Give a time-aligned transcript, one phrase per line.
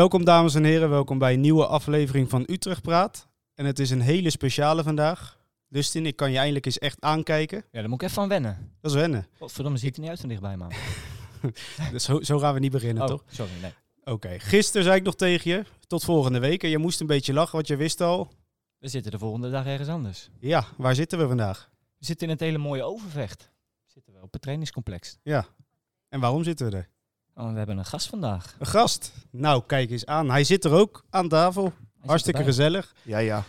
[0.00, 3.28] Welkom dames en heren, welkom bij een nieuwe aflevering van Utrecht Praat.
[3.54, 5.38] En het is een hele speciale vandaag.
[5.68, 7.64] Dustin, ik kan je eindelijk eens echt aankijken.
[7.70, 8.72] Ja, daar moet ik even van wennen.
[8.80, 9.26] Dat is wennen.
[9.38, 10.72] Godverdomme, ziet er niet uit van dichtbij, man.
[11.92, 13.22] Dus zo, zo gaan we niet beginnen, Oh, toch?
[13.26, 13.72] sorry, nee.
[14.04, 16.62] Oké, gisteren zei ik nog tegen je, tot volgende week.
[16.62, 18.32] En je moest een beetje lachen, want je wist al.
[18.78, 20.30] We zitten de volgende dag ergens anders.
[20.38, 21.70] Ja, waar zitten we vandaag?
[21.98, 23.50] We zitten in het hele mooie Overvecht.
[23.84, 25.18] We zitten we op het trainingscomplex.
[25.22, 25.46] Ja.
[26.08, 26.88] En waarom zitten we er?
[27.40, 28.56] Oh, we hebben een gast vandaag.
[28.58, 29.12] Een gast.
[29.30, 30.30] Nou, kijk eens aan.
[30.30, 31.72] Hij zit er ook aan tafel.
[32.06, 32.54] Hartstikke erbij.
[32.54, 32.94] gezellig.
[33.02, 33.44] Ja, ja.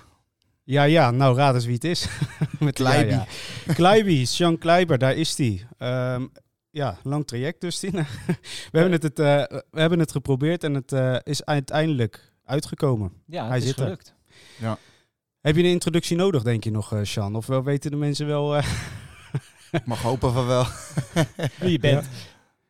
[0.64, 1.12] Ja, ja.
[1.12, 2.08] Nou, raad eens wie het is.
[2.60, 3.12] Met Kleiby.
[3.14, 3.26] Ja,
[3.66, 3.74] ja.
[3.74, 5.68] Kleiby, Sean Kleiber, daar is hij.
[5.78, 6.28] Ehm,
[6.70, 8.06] ja, lang traject dus, Tine.
[8.72, 13.12] we, hebben het, het, eh, we hebben het geprobeerd en het eh, is uiteindelijk uitgekomen.
[13.26, 13.84] Ja, Hij het is zit er.
[13.84, 14.14] gelukt.
[15.42, 17.36] Heb je een introductie nodig, denk je nog, eh Sean?
[17.36, 18.56] Of wel weten de mensen wel...
[18.56, 18.66] eh,
[19.72, 20.66] Ik mag hopen van wel.
[21.60, 22.08] Wie je bent.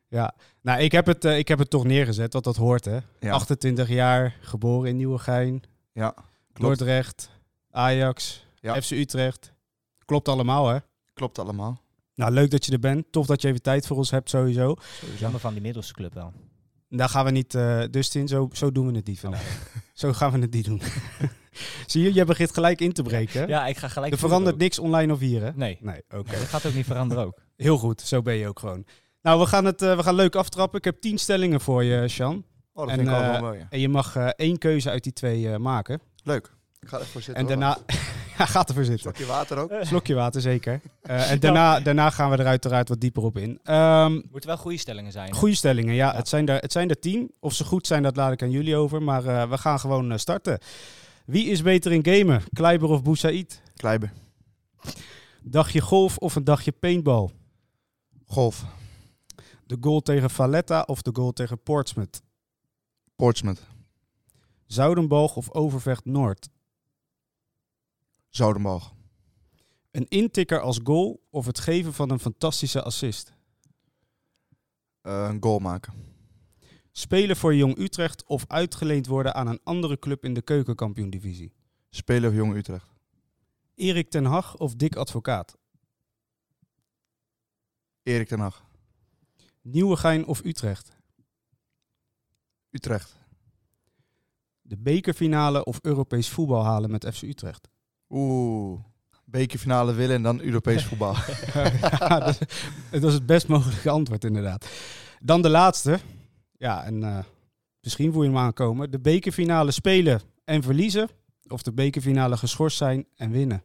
[0.08, 2.98] ja, nou, ik heb, het, eh, ik heb het toch neergezet, wat dat hoort, hè.
[3.20, 6.14] Ja, 28 jaar, geboren in Nieuwegein, ja
[6.52, 6.78] klopt.
[6.78, 7.30] Dordrecht,
[7.70, 8.80] Ajax, Ja.
[8.82, 9.52] FC Utrecht.
[10.04, 10.78] Klopt allemaal, hè?
[11.14, 11.80] Klopt allemaal.
[12.14, 13.06] Nou, leuk dat je er bent.
[13.12, 14.76] Tof dat je even tijd voor ons hebt, sowieso.
[15.18, 16.32] Jammer van die middelste club wel.
[16.88, 19.70] Daar gaan we niet, eh Dustin, zo, zo doen we het niet vandaag.
[19.92, 20.82] Zo gaan we het niet doen.
[21.86, 23.40] Zie je, je begint gelijk in te breken.
[23.40, 23.46] hè?
[23.46, 24.12] Ja, ik ga gelijk...
[24.12, 24.60] er verandert ook.
[24.60, 25.50] niks online of hier, hè?
[25.54, 26.30] Nee, Nee, oké.
[26.30, 27.38] dat gaat ook niet veranderen ook.
[27.56, 28.86] Heel goed, zo ben je ook gewoon.
[29.22, 30.78] Nou, we gaan, het, eh, we gaan leuk aftrappen.
[30.78, 32.44] Ik heb tien stellingen voor je, Sean.
[32.74, 33.58] Oh, dat En, vind ik eh, wel mooi.
[33.58, 33.66] ja.
[33.70, 36.00] En je mag eh, één keuze uit die twee eh, maken.
[36.22, 36.50] Leuk.
[36.80, 37.48] Ik ga er even voor zitten.
[37.48, 37.60] En hoor.
[37.60, 37.78] daarna...
[38.38, 39.00] ja, gaat ervoor zitten.
[39.02, 39.72] Slokje water ook.
[39.80, 40.80] Slokje water, zeker.
[41.02, 43.58] Eh, en daarna, daarna gaan we er uiteraard wat dieper op in.
[43.62, 45.34] Ehm Moeten wel goede stellingen zijn.
[45.34, 46.10] goede stellingen, ja.
[46.12, 46.16] Ja.
[46.16, 47.34] Het, zijn er, het zijn er tien.
[47.40, 49.02] Of ze goed zijn, dat laat ik aan jullie over.
[49.02, 50.58] Maar eh, we gaan gewoon eh, starten.
[51.26, 52.42] Wie is beter in gamen?
[52.52, 53.62] Kleiber of Boussaïd?
[53.76, 54.12] Kleiber.
[55.42, 57.28] Dagje golf of een dagje paintball?
[58.26, 58.64] Golf.
[59.72, 62.22] De goal tegen Valletta of de goal tegen Portsmouth?
[63.16, 63.66] Portsmouth.
[64.66, 66.48] Zoudenboog of Overvecht Noord?
[68.28, 68.94] Zoudenboog.
[69.90, 73.32] Een intikker als goal of het geven van een fantastische assist?
[75.00, 75.92] Eh, een goal maken.
[76.90, 81.52] Spelen voor Jong Utrecht of uitgeleend worden aan een andere club in de keukenkampioen-divisie?
[81.90, 82.88] Spelen voor Jong Utrecht.
[83.74, 85.56] Erik ten Hag of Dick Advocaat?
[88.02, 88.70] Erik ten Hag.
[89.62, 90.96] Nieuwegein of Utrecht?
[92.70, 93.16] Utrecht.
[94.60, 97.68] De bekerfinale of Europees voetbal halen met FC Utrecht?
[98.08, 98.80] Oeh.
[99.24, 101.14] Bekerfinale willen en dan Europees voetbal.
[101.98, 102.38] ja, dat,
[102.90, 104.68] dat is het best mogelijke antwoord inderdaad.
[105.20, 105.98] Dan de laatste.
[106.58, 107.24] Ja, en eh,
[107.80, 108.90] misschien voel je hem aankomen.
[108.90, 111.08] De bekerfinale spelen en verliezen.
[111.48, 113.62] Of de bekerfinale geschorst zijn en winnen.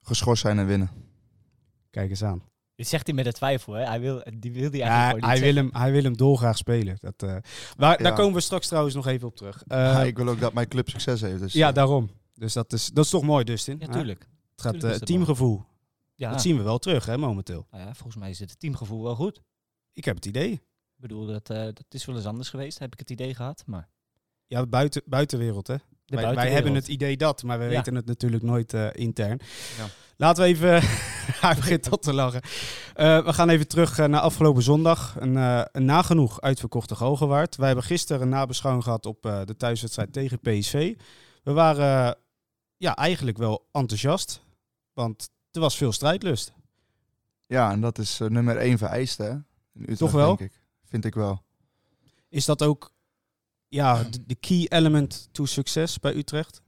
[0.00, 0.90] Geschorst zijn en winnen.
[1.90, 2.42] Kijk eens aan.
[2.74, 3.84] Dit zegt hij met de twijfel, hè?
[3.84, 6.16] Hij wil, die wil hij Ja, eigenlijk gewoon hij, niet wil hem, hij wil hem
[6.16, 6.96] dolgraag spelen.
[7.00, 7.28] Dat, eh,
[7.76, 8.12] waar, Daar Ja.
[8.12, 9.62] komen we straks trouwens nog even op terug.
[9.66, 11.40] Eh, Ja, ik wil ook dat mijn club succes heeft.
[11.40, 12.10] Dus, ja, eh, daarom.
[12.34, 13.76] Dus dat is, dat is toch mooi, Dustin?
[13.78, 13.92] Ja, hè?
[13.92, 14.20] tuurlijk.
[14.50, 15.64] Het gaat Tuurlijk eh, teamgevoel.
[16.14, 17.66] Ja, Dat zien we wel terug, hè, momenteel.
[17.70, 19.40] nou ja, volgens mij is het teamgevoel wel goed.
[19.92, 20.50] Ik heb het idee.
[20.52, 20.60] Ik
[20.96, 23.62] bedoel, dat, eh, dat is wel eens anders geweest, heb ik het idee gehad.
[23.66, 23.88] Maar
[24.46, 25.76] Ja, buiten, buitenwereld, hè?
[26.20, 27.70] De Wij, hebben het idee dat, maar we Ja.
[27.70, 29.40] weten het natuurlijk nooit eh, intern.
[29.78, 29.86] Ja.
[30.16, 30.80] Laten we even...
[31.46, 32.40] Hij begint al te lachen.
[32.94, 35.16] Eh, we gaan even terug eh, naar afgelopen zondag.
[35.18, 37.56] Een, eh, een nagenoeg uitverkochte Galgenwaard.
[37.56, 40.94] Wij hebben gisteren een nabeschouwing gehad op eh, de thuiswedstrijd tegen PSV.
[41.42, 42.16] We waren
[42.76, 44.42] ja, eigenlijk wel enthousiast,
[44.92, 46.52] want er was veel strijdlust.
[47.46, 49.22] ja, en dat is nummer één vereiste.
[49.22, 49.30] Hè?
[49.30, 49.42] In
[49.80, 50.36] Utrecht, Toch wel?
[50.36, 50.60] Denk ik.
[50.84, 51.42] Vind ik wel.
[52.28, 52.90] Is dat ook
[53.72, 56.62] ja, de, de key element to succes bij Utrecht?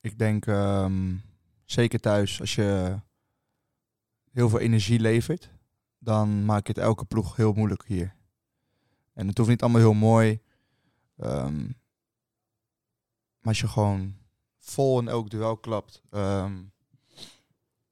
[0.00, 1.16] Ik denk ehm,
[1.64, 2.98] zeker thuis, als je
[4.30, 5.50] heel veel energie levert,
[5.98, 8.14] dan maak je het elke ploeg heel moeilijk hier.
[9.12, 10.40] En het hoeft niet allemaal heel mooi.
[11.16, 11.64] ehm,
[13.38, 14.16] maar als je gewoon
[14.58, 16.62] vol in elk duel klapt, ehm,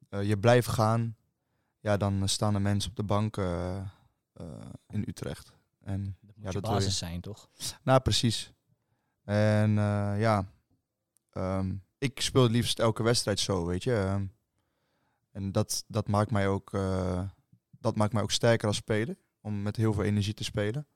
[0.09, 1.17] eh, je blijft gaan,
[1.81, 3.87] ja, dan staan er mensen op de bank eh,
[4.89, 5.53] in Utrecht.
[5.81, 6.79] En Ja, je dat wil je.
[6.79, 7.49] basis zijn, toch?
[7.83, 8.53] nou, precies.
[9.25, 10.53] En eh, ja,
[11.31, 13.95] ehm, ik speel het liefst elke wedstrijd zo, weet je.
[13.95, 14.27] Ehm,
[15.31, 17.23] en dat, dat, maakt mij ook, eh,
[17.71, 20.87] dat maakt mij ook sterker als speler, om met heel veel energie te spelen.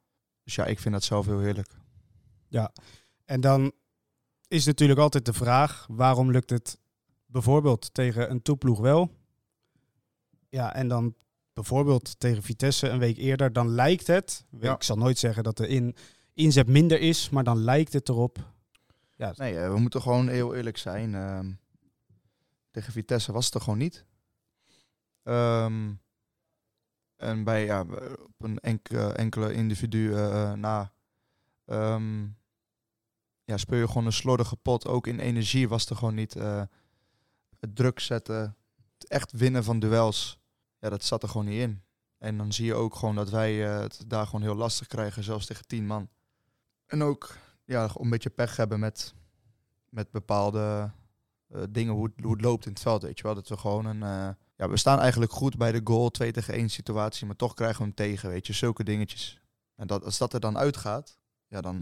[0.42, 1.70] Dus ja, ik vind dat zelf heel heerlijk.
[3.24, 3.72] En dan
[4.48, 6.78] is natuurlijk altijd de vraag: waarom lukt het
[7.26, 9.10] bijvoorbeeld tegen een topploeg wel?
[10.48, 11.14] Ja, en dan
[11.56, 14.44] bijvoorbeeld tegen Vitesse een week eerder, dan lijkt het.
[14.60, 14.74] Ja.
[14.74, 15.96] Ik zal nooit zeggen dat de in,
[16.34, 18.38] inzet minder is, maar dan lijkt het erop.
[19.14, 21.14] Ja, Nee, eh, we moeten gewoon heel eerlijk zijn.
[21.14, 21.52] ehm,
[22.70, 24.04] tegen Vitesse was het er gewoon niet.
[25.22, 25.92] Ehm,
[27.16, 27.80] en bij ja,
[28.24, 30.92] op een enkele, enkele individu eh, na
[31.64, 32.22] ehm,
[33.44, 34.86] ja, speel je gewoon een slordige pot.
[34.86, 36.62] Ook in energie was er gewoon niet eh,
[37.60, 38.56] het druk zetten.
[38.98, 40.40] Het echt winnen van duels.
[40.78, 41.82] Ja, dat zat er gewoon niet in.
[42.18, 45.22] En dan zie je ook gewoon dat wij eh, het daar gewoon heel lastig krijgen,
[45.24, 46.08] zelfs tegen tien man.
[46.86, 49.14] En ook ja, een beetje pech hebben met,
[49.88, 50.90] met bepaalde
[51.48, 53.02] eh, dingen, hoe het, hoe het loopt in het veld.
[53.02, 54.02] Weet je wel, dat we gewoon een.
[54.02, 57.54] eh, ja, we staan eigenlijk goed bij de goal, 2 tegen 1 situatie, maar toch
[57.54, 59.40] krijgen we hem tegen, weet je, zulke dingetjes.
[59.74, 61.18] En dat, als dat er dan uitgaat,
[61.48, 61.78] ja, dan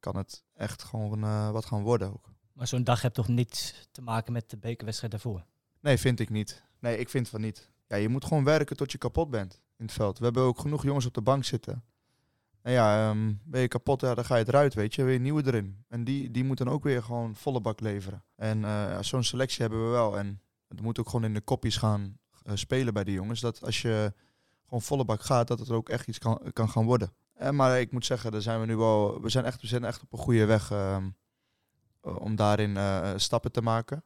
[0.00, 1.20] kan het echt gewoon
[1.52, 2.30] wat gaan worden ook.
[2.52, 5.44] Maar zo'n dag heeft toch niets te maken met de bekerwedstrijd daarvoor?
[5.80, 6.62] Nee, vind ik niet.
[6.78, 7.70] Nee, ik vind van niet.
[7.88, 10.18] Ja, je moet gewoon werken tot je kapot bent in het veld.
[10.18, 11.84] We hebben ook genoeg jongens op de bank zitten.
[12.62, 15.04] En ja, ehm, ben je kapot, ja, dan ga je eruit, weet je.
[15.04, 15.84] Weer nieuwe erin.
[15.88, 18.24] En die, die moeten ook weer gewoon volle bak leveren.
[18.36, 20.18] En eh, zo'n selectie hebben we wel.
[20.18, 23.40] En het moet ook gewoon in de kopjes gaan eh, spelen bij de jongens.
[23.40, 24.12] Dat als je
[24.64, 27.12] gewoon volle bak gaat, dat het ook echt iets kan, kan gaan worden.
[27.34, 30.02] En, maar ik moet zeggen, daar zijn we nu wel, we zijn echt, we echt
[30.02, 31.08] op een goede weg ehm,
[32.00, 32.78] eh, om daarin
[33.20, 34.02] stappen te maken.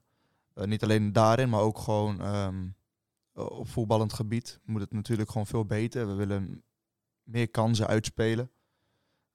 [0.55, 2.73] Niet alleen daarin, maar ook gewoon ehm, eh,
[3.35, 6.07] op voetballend gebied moet het natuurlijk gewoon veel beter.
[6.07, 6.63] We willen
[7.23, 8.51] meer kansen uitspelen.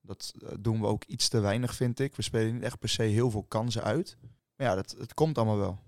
[0.01, 2.15] Dat eh, doen we ook iets te weinig, vind ik.
[2.15, 4.17] We spelen niet echt per se heel veel kansen uit.
[4.55, 5.79] Maar ja, dat, het komt allemaal wel.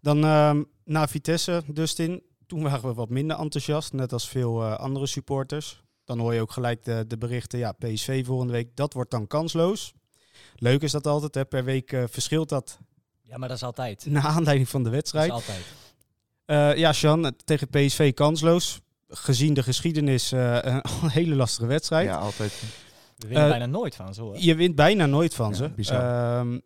[0.00, 2.22] Dan ehm na Vitesse, Dustin.
[2.46, 5.82] Toen waren we wat minder enthousiast, net als veel eh, andere supporters.
[6.04, 9.26] Dan hoor je ook gelijk de, de berichten, ja, PSV volgende week, dat wordt dan
[9.26, 9.94] kansloos.
[10.56, 11.44] Leuk is dat altijd, hè?
[11.44, 12.78] per week eh, verschilt dat
[13.22, 14.06] Ja, maar dat is altijd.
[14.06, 15.26] naar aanleiding van de Dat wedstrijd.
[15.28, 15.64] is altijd.
[16.46, 18.80] Eh, ja, Sean, het- tegen PSV kansloos.
[19.08, 20.58] Gezien de geschiedenis eh,
[21.02, 22.06] een hele lastige wedstrijd.
[22.08, 22.52] Ja, altijd.
[23.16, 24.32] We winnen Eh, bijna nooit van zo.
[24.32, 24.38] hè?
[24.40, 25.68] Je wint bijna nooit van Ja, ze.
[25.68, 26.38] bizar.
[26.38, 26.58] Ehm,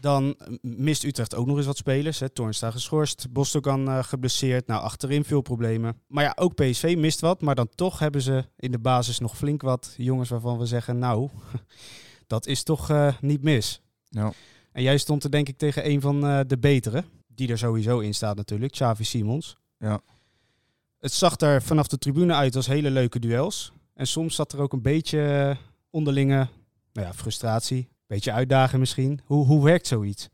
[0.00, 2.18] dan mist Utrecht ook nog eens wat spelers.
[2.20, 2.28] Hè.
[2.28, 4.66] Toornstra geschorst, Bostogan eh geblesseerd.
[4.66, 6.00] Nou, achterin veel problemen.
[6.06, 7.40] Maar ja, ook PSV mist wat.
[7.40, 10.98] Maar dan toch hebben ze in de basis nog flink wat jongens waarvan we zeggen...
[10.98, 11.28] nou,
[12.26, 13.80] dat is toch eh, niet mis.
[14.08, 14.32] Ja.
[14.72, 17.04] En jij stond er denk ik tegen een van eh, de betere.
[17.40, 19.56] Die er sowieso in staat natuurlijk, Xavi Simons.
[19.78, 20.00] Ja.
[20.98, 23.72] Het zag er vanaf de tribune uit als hele leuke duels.
[23.94, 25.56] En soms zat er ook een beetje eh,
[25.90, 26.48] onderlinge
[26.92, 27.88] nou ja, frustratie.
[28.06, 29.20] Beetje uitdagen misschien.
[29.24, 30.28] Hoe, hoe werkt zoiets?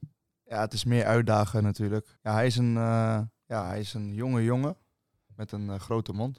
[0.44, 2.18] Ja, het is meer uitdagen natuurlijk.
[2.22, 4.76] Ja, hij is een, eh, ja, hij is een jonge jongen
[5.36, 6.38] met een eh, grote mond.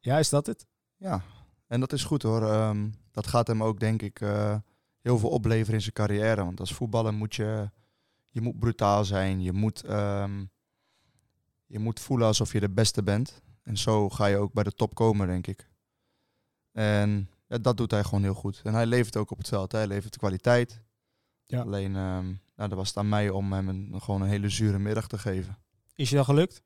[0.00, 0.66] Ja, is dat het?
[0.96, 1.22] Ja,
[1.66, 2.42] en dat is goed hoor.
[2.42, 4.18] Ehm, dat gaat hem ook denk ik
[5.00, 6.44] heel veel opleveren in zijn carrière.
[6.44, 7.70] Want als voetballer moet je,
[8.38, 9.42] je moet brutaal zijn.
[9.42, 10.44] Je moet, ehm,
[11.66, 13.42] je moet voelen alsof je de beste bent.
[13.62, 15.68] En zo ga je ook bij de top komen, denk ik.
[16.72, 18.60] En ja, dat doet hij gewoon heel goed.
[18.64, 19.72] En hij levert ook op het veld.
[19.72, 20.82] Hij levert kwaliteit.
[21.44, 21.60] Ja.
[21.60, 22.26] Alleen, ehm
[22.56, 25.18] nou, dat was het aan mij om hem een, gewoon een hele zure middag te
[25.18, 25.58] geven.
[25.94, 26.62] Is je dat gelukt?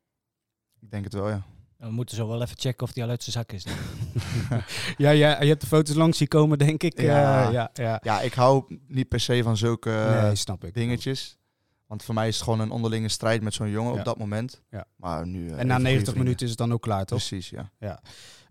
[0.81, 1.43] Ik denk het wel, ja.
[1.77, 3.65] We moeten zo wel even checken of die al uit zijn zak is.
[5.05, 7.01] ja, ja, je hebt de foto's langs zien komen, denk ik.
[7.01, 7.47] Ja.
[7.47, 8.01] Eh, ja, ja.
[8.03, 10.75] Ja, ik hou niet per se van zulke nee, snap ik.
[10.75, 11.39] dingetjes.
[11.93, 13.99] Want voor mij is het gewoon een onderlinge strijd met zo'n jongen Ja.
[13.99, 14.63] op dat moment.
[14.71, 14.85] Ja.
[14.97, 15.51] Maar nu...
[15.51, 16.23] eh, En na goede 90 vrienden.
[16.23, 17.19] minuten is het dan ook klaar, toch?
[17.19, 18.01] Precies, ja.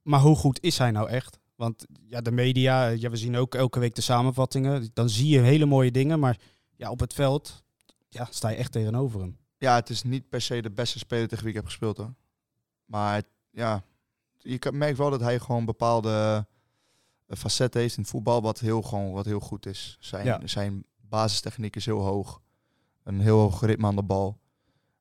[0.04, 1.40] Maar hoe goed is hij nou echt?
[1.56, 4.90] Want ja, de media, ja, we zien ook elke week de samenvattingen.
[4.94, 6.38] Dan zie je hele mooie dingen, maar
[6.76, 7.64] ja, op het veld
[8.10, 9.38] ja, sta je echt tegenover hem.
[9.58, 12.14] Ja, het is niet per se de beste speler tegen wie ik heb gespeeld hoor.
[12.86, 13.84] Maar het- ja,
[14.38, 16.46] je merkt wel dat hij gewoon bepaalde
[17.28, 19.98] eh, facetten heeft in het voetbal wat heel, gewoon, wat heel goed is.
[20.00, 20.40] Zijn, Ja.
[20.44, 22.42] zijn basistechniek is heel hoog.
[23.03, 24.39] Een heel hoog ritme aan de bal.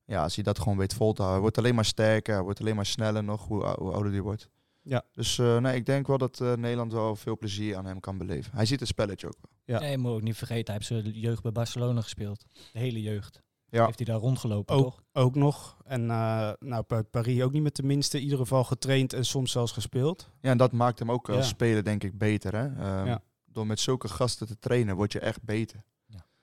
[0.04, 1.32] Ja, als hij dat gewoon weet vol te houden.
[1.32, 4.12] Hij wordt alleen maar sterker, hij wordt alleen maar sneller nog, hoe, ou- hoe ouder
[4.12, 4.48] hij wordt.
[4.82, 5.02] Ja.
[5.12, 8.18] Dus eh, nee, ik denk wel dat eh, Nederland wel veel plezier aan hem kan
[8.18, 8.52] beleven.
[8.54, 9.50] Hij ziet het spelletje ook wel.
[9.76, 9.80] Ja.
[9.80, 12.44] Nee, je moet ook niet vergeten, hij heeft zijn jeugd bij Barcelona gespeeld.
[12.72, 13.42] De hele jeugd.
[13.68, 13.84] Ja.
[13.84, 15.02] Heeft hij daar rondgelopen, Ook, toch?
[15.12, 15.76] ook nog.
[15.84, 18.16] En eh, nou, Pa- Paris ook niet met de minste.
[18.16, 20.30] In ieder geval getraind en soms zelfs gespeeld.
[20.40, 21.42] Ja, en dat maakt hem ook als Ja.
[21.44, 22.54] speler denk ik beter.
[22.56, 22.66] Hè?
[22.66, 23.22] Ehm, Ja.
[23.44, 25.84] Door met zulke gasten te trainen word je echt beter.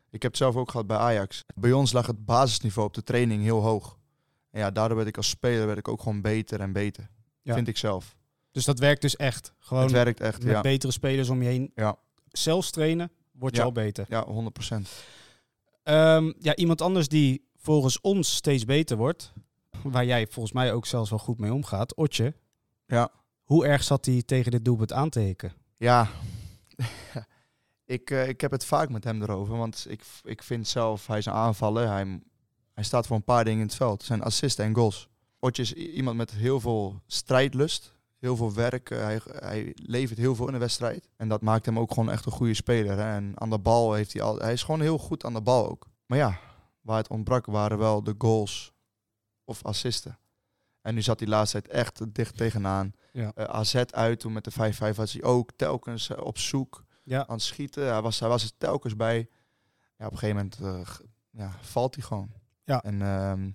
[0.10, 1.44] Ik heb het zelf ook gehad bij Ajax.
[1.56, 3.98] Bij ons lag het basisniveau op de training heel hoog.
[4.52, 7.10] En ja, daardoor werd ik als speler werd ik ook gewoon beter en beter.
[7.42, 7.54] Ja.
[7.54, 8.16] Vind ik zelf.
[8.52, 9.54] Dus dat werkt dus echt.
[9.60, 10.62] Gewoon het werkt echt, met ja.
[10.62, 11.72] betere spelers om je heen.
[11.76, 11.98] Ja.
[12.28, 13.66] Zelfs trainen, word je Ja.
[13.66, 14.06] al beter.
[14.10, 14.90] Ja, 100%.
[15.84, 19.34] Ehm, ja, iemand anders die volgens ons steeds beter wordt.
[19.84, 21.96] Waar jij volgens mij ook zelfs wel goed mee omgaat.
[21.96, 22.34] Otje.
[22.86, 23.12] Ja.
[23.44, 25.54] Hoe erg zat hij tegen dit doelpunt aan te hikken?
[25.76, 26.10] Ja,
[27.88, 29.58] ik, eh, ik heb het vaak met hem erover.
[29.58, 31.88] Want ik, ik vind zelf, hij is een aanvaller.
[31.88, 32.20] Hij,
[32.74, 34.04] hij staat voor een paar dingen in het veld.
[34.04, 35.08] Zijn assisten en goals.
[35.40, 37.96] Otje is iemand met heel veel strijdlust.
[38.20, 38.90] Heel veel werk.
[38.90, 41.10] eh, Hij, hij levert heel veel in de wedstrijd.
[41.18, 42.98] En dat maakt hem ook gewoon echt een goede speler.
[42.98, 43.16] Hè.
[43.16, 44.38] En aan de bal heeft hij al...
[44.38, 45.88] Hij is gewoon heel goed aan de bal ook.
[46.06, 46.40] Maar ja,
[46.82, 48.74] waar het ontbrak waren wel de goals
[49.44, 50.20] of assisten.
[50.82, 52.94] En nu zat hij laatste tijd echt dicht tegenaan.
[53.12, 53.32] Ja.
[53.36, 56.86] Eh, AZ uit toen met de 5-5 was hij ook telkens op zoek.
[57.08, 57.28] Ja.
[57.28, 57.92] aan het schieten.
[57.92, 59.30] Hij was, hij was er telkens bij.
[59.98, 60.60] Ja, op een gegeven moment
[60.90, 60.96] eh,
[61.32, 62.32] ja, valt hij gewoon.
[62.64, 62.82] Ja.
[62.84, 63.50] En ehm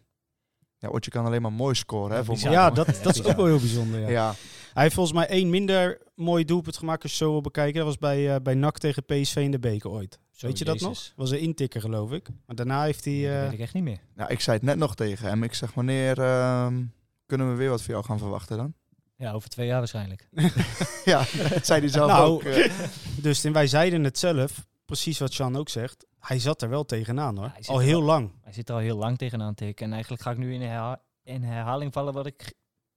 [0.82, 2.10] ja, Otje kan alleen maar mooi scoren.
[2.10, 2.16] Hè,
[2.50, 4.00] Ja, voor dat, dat is ook wel heel bijzonder.
[4.00, 4.08] Ja.
[4.08, 4.34] ja.
[4.72, 7.74] Hij heeft volgens mij één minder mooi doelpunt gemaakt als je zo wil bekijken.
[7.74, 10.20] Dat was bij, eh bij NAC tegen PSV in de beker ooit.
[10.30, 11.12] Zo, Weet je dat nog?
[11.16, 12.28] Was een intikker geloof ik.
[12.46, 13.22] Maar daarna heeft hij...
[13.22, 14.00] Dat eh, weet ik echt niet meer.
[14.14, 15.42] Nou, ik zei het net nog tegen hem.
[15.42, 16.84] Ik zeg, wanneer ehm,
[17.26, 18.74] kunnen we weer wat voor jou gaan verwachten dan?
[19.22, 20.28] Ja, over twee jaar waarschijnlijk.
[21.04, 22.42] ja, dat zei hij zelf Nou, ook.
[22.42, 22.72] eh.
[23.22, 26.06] Dus en wij zeiden het zelf, precies wat Sean ook zegt.
[26.18, 27.52] Hij zat er wel tegenaan hoor.
[27.58, 28.30] Ja, Al heel lang.
[28.40, 29.86] Hij zit er al heel lang tegenaan tikken.
[29.86, 32.54] En eigenlijk ga ik nu in, herha- in herhaling vallen wat ik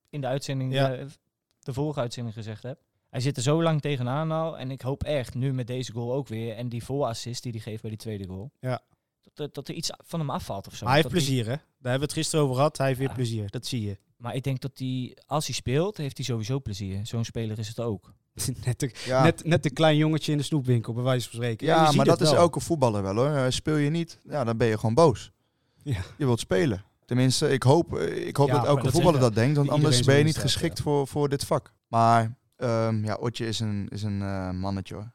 [0.10, 0.94] in de uitzending, Ja.
[0.94, 1.06] eh,
[1.60, 2.80] de vorige uitzending gezegd heb.
[3.10, 4.58] Hij zit er zo lang tegenaan al.
[4.58, 6.56] En ik hoop echt, nu met deze goal ook weer.
[6.56, 8.52] En die voorassist die hij geeft bij die tweede goal.
[8.60, 8.80] Ja.
[9.34, 10.86] Dat, dat er iets van hem afvalt of zo.
[10.86, 11.58] Maar hij heeft Dat die- plezier hè.
[11.58, 12.78] Daar hebben we het gisteren over gehad.
[12.78, 13.50] Hij heeft weer plezier.
[13.50, 13.98] Dat zie je.
[14.18, 17.06] Maar ik denk dat hij, als hij speelt, heeft hij sowieso plezier.
[17.06, 18.14] Zo'n speler is het ook.
[18.66, 21.68] net, een, ja, net, net een klein jongetje in de snoepwinkel, bij wijze van spreken.
[21.68, 23.36] ja maar dat is elke voetballer wel hoor.
[23.36, 25.32] Eh, Speel je niet, ja, dan ben je gewoon boos.
[25.84, 26.02] Ja.
[26.18, 26.84] Je wilt spelen.
[27.06, 29.58] Tenminste, ik hoop, eh, ik hoop Ja, dat elke dat voetballer dat denkt.
[29.58, 30.84] Want anders ben je niet geschikt ja.
[30.84, 31.74] voor, voor dit vak.
[31.88, 35.12] Maar ehm, ja, Otje is een, is een eh, mannetje hoor.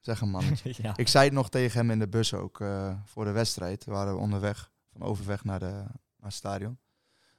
[0.00, 0.74] Zeg een mannetje.
[0.82, 0.96] ja.
[0.96, 3.84] Ik zei het nog tegen hem in de bus ook eh, voor de wedstrijd.
[3.84, 5.88] We waren onderweg, van overweg naar, de, naar
[6.20, 6.78] het stadion.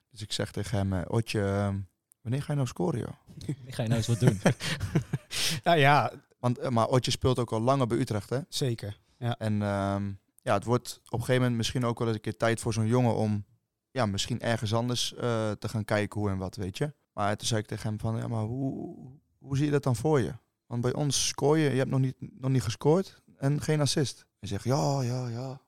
[0.10, 1.80] Dus ik zeg tegen hem, eh, Otje, ehm,
[2.22, 3.48] wanneer ga je nou scoren joh?
[3.66, 4.42] Ik ga je nou eens wat doen.
[5.64, 8.40] Nou ja, Want, eh, maar Otje speelt ook al langer bij Utrecht hè.
[8.50, 9.00] zeker.
[9.18, 10.12] En ehm,
[10.42, 12.74] ja, het wordt op een gegeven moment misschien ook wel eens een keer tijd voor
[12.74, 13.46] zo'n jongen om
[13.92, 16.94] ja, misschien ergens anders eh, te gaan kijken hoe en wat, weet je.
[17.14, 18.96] Maar toen zei ik tegen hem van, ja, maar hoe,
[19.38, 20.34] hoe zie je dat dan voor je?
[20.66, 24.26] Want bij ons scoor je, je hebt nog niet, nog niet gescoord en geen assist.
[24.40, 25.62] Hij zegt, ja, ja, ja.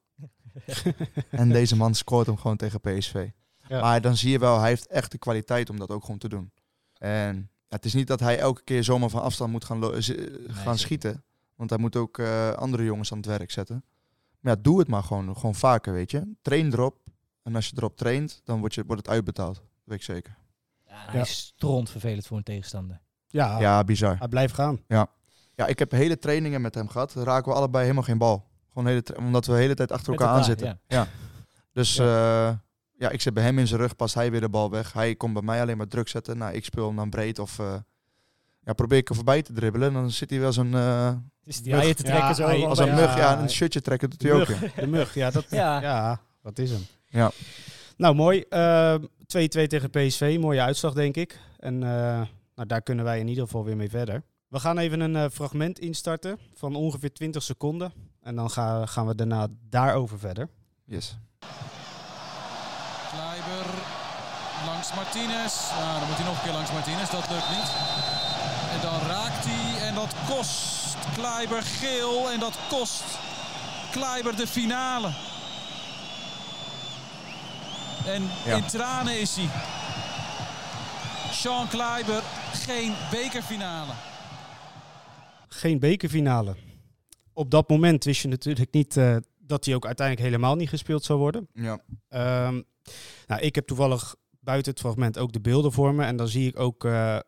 [1.29, 3.29] en deze man scoort hem gewoon tegen PSV.
[3.69, 3.81] Ja.
[3.81, 6.29] Maar dan zie je wel, hij heeft echt de kwaliteit om dat ook gewoon te
[6.29, 6.51] doen.
[6.97, 7.35] En
[7.67, 10.15] ja, het is niet dat hij elke keer zomaar van afstand moet gaan, z-
[10.47, 11.23] gaan schieten.
[11.55, 13.83] Want hij moet ook eh, andere jongens aan het werk zetten.
[14.39, 16.31] Maar ja, doe het maar gewoon, gewoon vaker, weet je.
[16.41, 16.97] Train erop.
[17.43, 19.55] En als je erop traint, dan wordt, je, wordt het uitbetaald.
[19.55, 20.37] Dat weet ik zeker.
[20.87, 22.99] Ja, hij is stront vervelend voor een tegenstander.
[23.27, 24.17] Ja, Ja, bizar.
[24.19, 24.83] hij blijft gaan.
[25.55, 27.13] Ja, ik heb hele trainingen met hem gehad.
[27.13, 28.47] Dan raken we allebei helemaal geen bal.
[28.73, 30.79] Gewoon hele omdat we de hele tijd achter elkaar, elkaar, aanzitten.
[30.87, 31.07] Ja.
[31.73, 32.63] Dus Ja.
[32.99, 33.09] Ja.
[33.09, 34.93] ik zit bij hem in zijn rug, past hij weer de bal weg.
[34.93, 36.37] Hij komt bij mij alleen maar druk zetten.
[36.37, 37.73] Nou, ik speel hem dan breed of eh,
[38.63, 39.87] ja, probeer ik er voorbij te dribbelen.
[39.87, 41.11] En dan zit hij wel zo'n eh,
[41.43, 42.65] Dus die te trekken Ja, zo.
[42.65, 44.47] als een ja, mug, ja, een shirtje trekken doet hij ook.
[44.47, 44.73] Mug.
[44.73, 45.81] De mug, ja, dat, ja.
[45.81, 46.21] Ja.
[46.41, 46.81] dat is hem.
[47.07, 47.31] Ja.
[47.97, 48.41] Nou, mooi.
[48.49, 50.37] Eh, 2-2 tegen PSV.
[50.39, 51.39] Mooie uitslag, denk ik.
[51.59, 52.21] En eh,
[52.55, 54.23] nou, daar kunnen wij in ieder geval weer mee verder.
[54.47, 57.93] We gaan even een eh, fragment instarten van ongeveer 20 seconden.
[58.21, 60.49] En dan ga- gaan we daarna daarover verder.
[60.85, 61.17] Yes.
[64.65, 65.53] Langs Martinez.
[65.79, 67.09] Nou, dan moet hij nog een keer langs Martinez.
[67.09, 67.69] Dat lukt niet.
[68.73, 72.31] En dan raakt hij en dat kost Kleiber geel.
[72.31, 73.03] En dat kost
[73.91, 75.09] Kleiber de finale.
[78.05, 78.55] En Ja.
[78.55, 79.49] in tranen is hij.
[81.31, 83.91] Sean Kleiber, geen bekerfinale.
[85.47, 86.55] Geen bekerfinale.
[87.33, 89.15] Op dat moment wist je natuurlijk niet eh,
[89.49, 91.47] dat hij ook uiteindelijk helemaal niet gespeeld zou worden.
[91.53, 91.79] Ja.
[92.07, 92.61] Ehm,
[93.27, 96.03] nou, ik heb toevallig buiten het fragment ook de beelden voor me.
[96.05, 97.19] En dan zie ik ook, eh,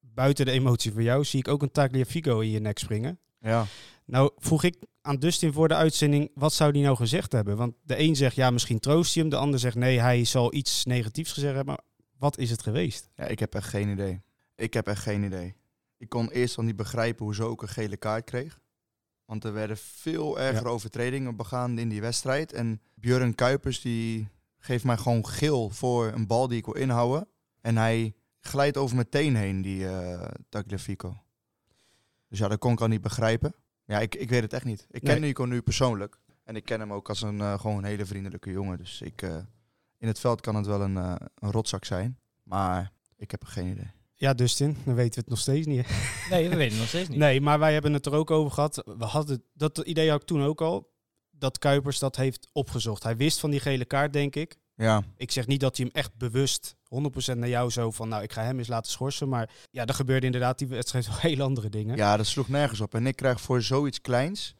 [0.00, 3.18] buiten de emotie van jou, zie ik ook een Tagliafico in je nek springen.
[3.40, 3.66] Ja.
[4.04, 7.56] Nou, vroeg ik aan Dustin voor de uitzending, wat zou die nou gezegd hebben?
[7.56, 9.32] Want de een zegt, ja, misschien troost hij hem.
[9.32, 11.74] De ander zegt, nee, hij zal iets negatiefs gezegd hebben.
[11.74, 11.84] Maar
[12.18, 13.10] wat is het geweest?
[13.14, 14.20] ja, ik heb echt geen idee.
[14.56, 15.54] Ik heb echt geen idee.
[15.96, 18.60] Ik kon eerst al niet begrijpen hoe ze ook een gele kaart kreeg.
[19.24, 22.52] Want er werden veel ergere overtredingen begaan in die wedstrijd.
[22.52, 27.28] En Björn Kuipers die geeft mij gewoon geel voor een bal die ik wil inhouden.
[27.60, 31.22] En hij glijdt over mijn teen heen, die eh Tagliafico.
[32.28, 33.54] Dus ja, dat kon ik al niet begrijpen.
[33.84, 34.86] Ja, ik, ik weet het echt niet.
[34.90, 35.28] Ik ken Nee.
[35.28, 36.18] Nico nu persoonlijk.
[36.44, 38.78] En ik ken hem ook als een eh, gewoon een hele vriendelijke jongen.
[38.78, 39.36] Dus ik, eh,
[39.98, 42.18] in het veld kan het wel een, een rotzak zijn.
[42.42, 43.90] Maar ik heb er geen idee.
[44.22, 45.86] Ja, Dustin, dan weten we het nog steeds niet.
[46.30, 47.18] Nee, we weten het nog steeds niet.
[47.18, 48.82] Nee, maar wij hebben het er ook over gehad.
[48.98, 50.90] We hadden, dat idee had ik toen ook al.
[51.30, 53.02] Dat Kuipers dat heeft opgezocht.
[53.02, 54.56] Hij wist van die gele kaart, denk ik.
[54.74, 56.74] Ja, Ik zeg niet dat hij hem echt bewust
[57.34, 59.28] 100% naar jou zo van, nou, ik ga hem eens laten schorsen.
[59.28, 61.96] Maar ja, er gebeurde inderdaad die wedstrijd wel heel andere dingen.
[61.96, 62.94] ja, dat sloeg nergens op.
[62.94, 64.54] En ik krijg voor zoiets kleins...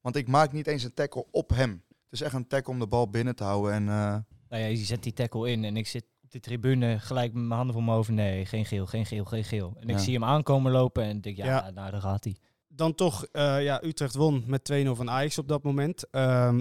[0.00, 1.70] Want ik maak niet eens een tackle op hem.
[1.88, 3.72] Het is echt een tackle om de bal binnen te houden.
[3.72, 4.16] En eh,
[4.48, 6.04] Nou ja, je zet die tackle in en ik zit
[6.34, 8.08] de tribune gelijk met mijn handen voor mijn hoofd.
[8.08, 9.76] Nee, geen geel, geen geel, geen geel.
[9.80, 11.70] En ik zie hem aankomen lopen en denk, ja, Ja.
[11.70, 12.36] nou, daar gaat hij.
[12.68, 16.10] Dan toch, eh, ja, Utrecht won met 2-0 van Ajax op dat moment.
[16.10, 16.60] Ehm,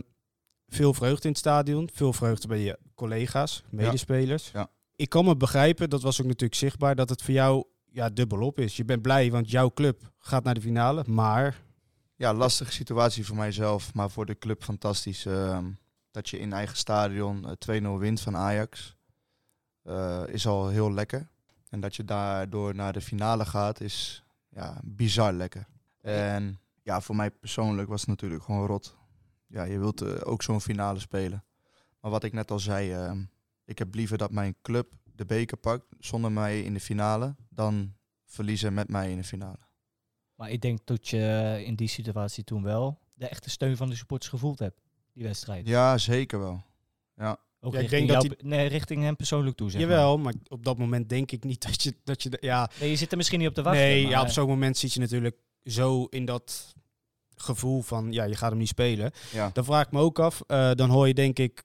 [0.67, 1.89] veel vreugde in het stadion.
[1.93, 4.49] Veel vreugde bij je collega's, medespelers.
[4.53, 4.69] Ja.
[4.95, 8.59] Ik kan me begrijpen, dat was ook natuurlijk zichtbaar, dat het voor jou ja, dubbelop
[8.59, 8.77] is.
[8.77, 11.03] Je bent blij, want jouw club gaat naar de finale.
[11.07, 11.61] Maar
[12.15, 15.25] Ja, lastige situatie voor mijzelf, maar voor de club fantastisch.
[15.25, 15.65] Ehm,
[16.11, 18.93] dat je in eigen stadion eh, 2-0 wint van Ajax eh,
[20.27, 21.27] is al heel lekker.
[21.69, 25.67] En dat je daardoor naar de finale gaat is ja, bizar lekker.
[26.01, 28.97] En ja, voor mij persoonlijk was het natuurlijk gewoon rot.
[29.47, 31.43] Ja, je wilt eh, ook zo'n finale spelen.
[31.99, 33.23] Maar wat ik net al zei, ehm,
[33.65, 37.93] ik heb liever dat mijn club de beker pakt zonder mij in de finale dan
[38.25, 39.59] verliezen met mij in de finale.
[40.35, 43.95] Maar ik denk dat je in die situatie toen wel de echte steun van de
[43.95, 44.81] supporters gevoeld hebt.
[45.13, 45.67] Die wedstrijd.
[45.67, 46.63] Ja, zeker wel.
[47.65, 49.81] Ook Ja, ik richting, denk dat jou- nee, richting hem persoonlijk toe, zeg.
[49.81, 51.95] Jawel, maar op dat moment denk ik niet dat je...
[52.03, 53.81] Dat je de- ja, Nee, je zit er misschien niet op te wachten.
[53.81, 56.73] nee, maar, ja, op zo'n moment zit je natuurlijk zo in dat
[57.35, 58.11] gevoel van...
[58.11, 59.11] Ja, je gaat hem niet spelen.
[59.31, 59.49] Ja.
[59.53, 60.41] Dan vraag ik me ook af.
[60.47, 61.63] eh, dan hoor je denk ik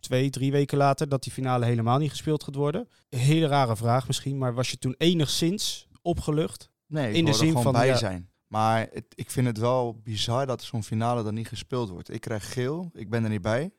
[0.00, 2.88] twee, drie weken later dat die finale helemaal niet gespeeld gaat worden.
[3.08, 6.70] Een hele rare vraag misschien, maar was je toen enigszins opgelucht?
[6.86, 7.96] Nee, ik In de er zin gewoon van, bij ja.
[7.96, 8.30] zijn.
[8.46, 12.12] Maar het, ik vind het wel bizar dat zo'n finale dan niet gespeeld wordt.
[12.14, 13.70] Ik krijg geel, ik ben er niet bij.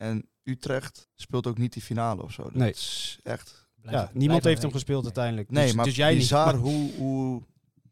[0.00, 2.42] En Utrecht speelt ook niet die finale of zo.
[2.42, 2.70] Dat Nee.
[2.70, 3.68] is echt...
[3.80, 5.12] blijf- ja, niemand heeft hem gespeeld Nee.
[5.14, 5.50] uiteindelijk.
[5.50, 6.62] Nee, dus, maar dus jij bizar niet.
[6.62, 7.42] hoe, hoe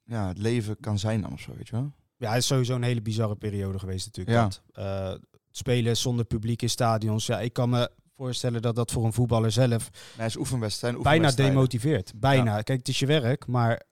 [0.04, 1.92] ja, het leven kan zijn dan of zo, weet je wel?
[2.16, 4.36] Ja, het is sowieso een hele bizarre periode geweest natuurlijk.
[4.36, 4.42] Ja.
[4.42, 5.14] Dat, eh,
[5.50, 7.26] spelen zonder publiek in stadions.
[7.26, 11.02] Ja, ik kan me voorstellen dat dat voor een voetballer zelf Nee, het is oefenwedstrijd.
[11.02, 12.12] bijna demotiveert.
[12.16, 12.62] Bijna.
[12.62, 13.86] Kijk, het is je werk, maar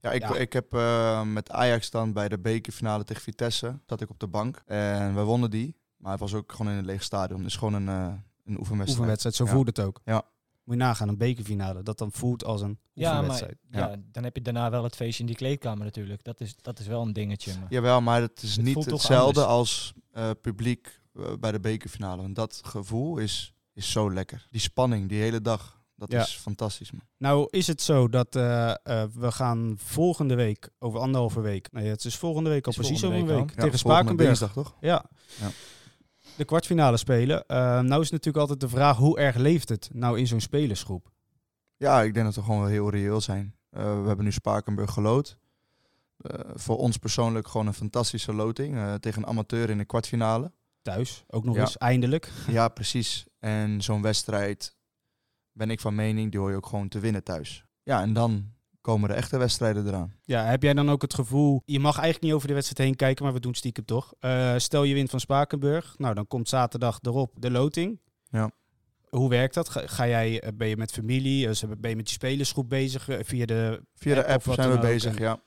[0.00, 0.34] Ja, ik, Ja.
[0.36, 4.26] ik heb eh, met Ajax dan bij de bekerfinale tegen Vitesse, zat ik op de
[4.26, 4.62] bank.
[4.66, 5.76] En we wonnen die.
[6.02, 7.38] Maar het was ook gewoon in een leeg stadion.
[7.38, 7.94] Het is gewoon een, eh
[8.44, 8.88] een oefenwedstrijd.
[8.88, 9.50] oefenwedstrijd, zo Ja.
[9.50, 10.00] voelt het ook.
[10.04, 10.22] Ja.
[10.64, 13.58] Moet je nagaan, een bekerfinale, dat dan voelt als een Ja, maar oefenwedstrijd.
[13.70, 13.96] ja.
[14.12, 16.24] dan heb je daarna wel het feestje in die kleedkamer natuurlijk.
[16.24, 17.52] Dat is, dat is wel een dingetje.
[17.58, 17.66] Maar.
[17.70, 22.22] Jawel, maar het is Het niet hetzelfde als eh, publiek eh, bij de bekerfinale.
[22.22, 24.46] Want dat gevoel is, is zo lekker.
[24.50, 26.20] Die spanning, die hele dag, dat Ja.
[26.22, 27.02] is fantastisch, man.
[27.18, 31.88] Nou is het zo dat eh, eh, we gaan volgende week, over anderhalve week, nee
[31.88, 34.26] het is volgende week al precies over een week week, tegen volgende Spakenburg.
[34.28, 34.74] dinsdag, toch?
[34.80, 35.04] Ja.
[35.40, 35.50] Ja.
[36.36, 37.46] De kwartfinale spelen.
[37.46, 41.10] Eh, nou is natuurlijk altijd de vraag, hoe erg leeft het nou in zo'n spelersgroep?
[41.76, 43.54] Ja, ik denk dat we gewoon wel heel reëel zijn.
[43.70, 45.36] Eh, we hebben nu Spakenburg gelood.
[46.16, 48.76] Eh, voor ons persoonlijk gewoon een fantastische loting.
[48.76, 50.52] eh, tegen een amateur in de kwartfinale.
[50.82, 51.60] Thuis, ook nog Ja.
[51.60, 52.30] eens, eindelijk.
[52.48, 53.26] ja, precies.
[53.38, 54.76] En zo'n wedstrijd
[55.52, 57.64] ben ik van mening, die hoor je ook gewoon te winnen thuis.
[57.82, 60.14] Ja, en dan komen de echte wedstrijden eraan.
[60.22, 62.96] Ja, heb jij dan ook het gevoel, je mag eigenlijk niet over de wedstrijd heen
[62.96, 64.14] kijken, maar we doen stiekem toch.
[64.20, 68.00] Eh, stel je wint van Spakenburg, nou dan komt zaterdag erop de loting.
[68.30, 68.50] Ja.
[69.08, 69.68] Hoe werkt dat?
[69.68, 73.08] Ga, ga jij, eh, ben je met familie, eh, ben je met die spelersgroep bezig
[73.20, 73.82] via de...
[73.94, 75.40] Via de App zijn we bezig, En- ja.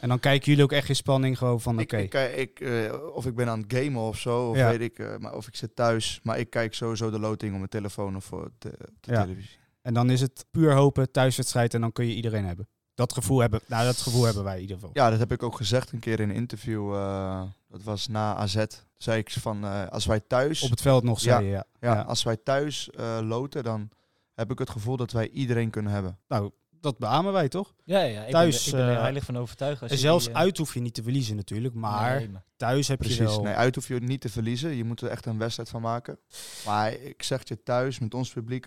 [0.00, 1.96] En dan kijken jullie ook echt in spanning gewoon van, oké.
[1.96, 2.68] Ik, ik,
[3.14, 4.68] of ik ben aan het gamen of zo, of Ja.
[4.70, 6.20] weet ik, maar of ik zit thuis.
[6.22, 9.22] Maar ik kijk sowieso de loting op mijn telefoon of voor de, op de Ja.
[9.22, 9.58] televisie.
[9.82, 12.68] En dan is het puur hopen, thuiswedstrijd en dan kun je iedereen hebben.
[12.96, 14.90] Dat gevoel hebben, nou dat gevoel hebben wij in ieder geval.
[14.92, 16.94] Ja, dat heb ik ook gezegd een keer in een interview.
[16.94, 18.64] eh, dat was na AZ.
[18.96, 21.64] Zei ik van, eh, als wij thuis, Op het veld nog, zei je, ja.
[21.80, 22.00] ja, ja.
[22.02, 23.88] als wij thuis eh, loten, dan
[24.34, 26.18] heb ik het gevoel dat wij iedereen kunnen hebben.
[26.28, 27.74] Nou, dat beamen wij toch?
[27.84, 29.82] Ja, ja, ik Thuis, ben, ik ben er heilig van overtuigd.
[29.82, 32.44] Als En je zelfs die, uit hoef je niet te verliezen natuurlijk, maar nee, maar-
[32.56, 33.34] thuis heb je Precies.
[33.34, 33.42] wel...
[33.42, 34.70] Nee, uit hoef je niet te verliezen.
[34.70, 36.18] Je moet er echt een wedstrijd van maken.
[36.66, 38.66] Maar ik zeg je thuis met ons publiek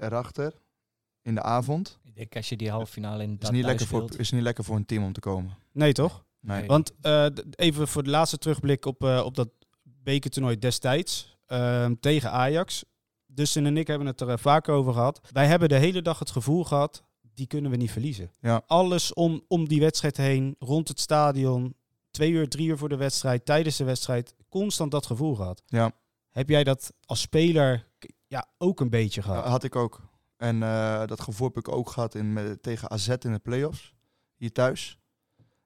[0.00, 0.52] erachter
[1.22, 1.98] in de avond.
[2.04, 4.64] Ik denk als je die halve finale in Is niet, lekker voor, is niet lekker
[4.64, 5.56] voor een team om te komen.
[5.72, 6.24] Nee toch?
[6.40, 6.66] Nee.
[6.66, 9.48] Want eh, even voor de laatste terugblik op, eh, op dat
[9.82, 12.84] bekertoernooi destijds ehm, tegen Ajax.
[13.26, 15.20] Dustin en ik hebben het er eh, vaak over gehad.
[15.32, 17.04] Wij hebben de hele dag het gevoel gehad,
[17.34, 18.32] die kunnen we niet verliezen.
[18.40, 18.62] Ja.
[18.66, 21.74] Alles om, om die wedstrijd heen, rond het stadion,
[22.10, 25.62] twee uur, drie uur voor de wedstrijd, tijdens de wedstrijd, constant dat gevoel gehad.
[25.66, 25.92] Ja,
[26.30, 27.86] Heb jij dat als speler
[28.26, 29.44] ja, ook een beetje gehad?
[29.44, 30.07] had ik ook.
[30.38, 33.94] En eh, dat gevoel heb ik ook gehad in, met, tegen AZ in de play-offs.
[34.36, 34.98] Hier thuis.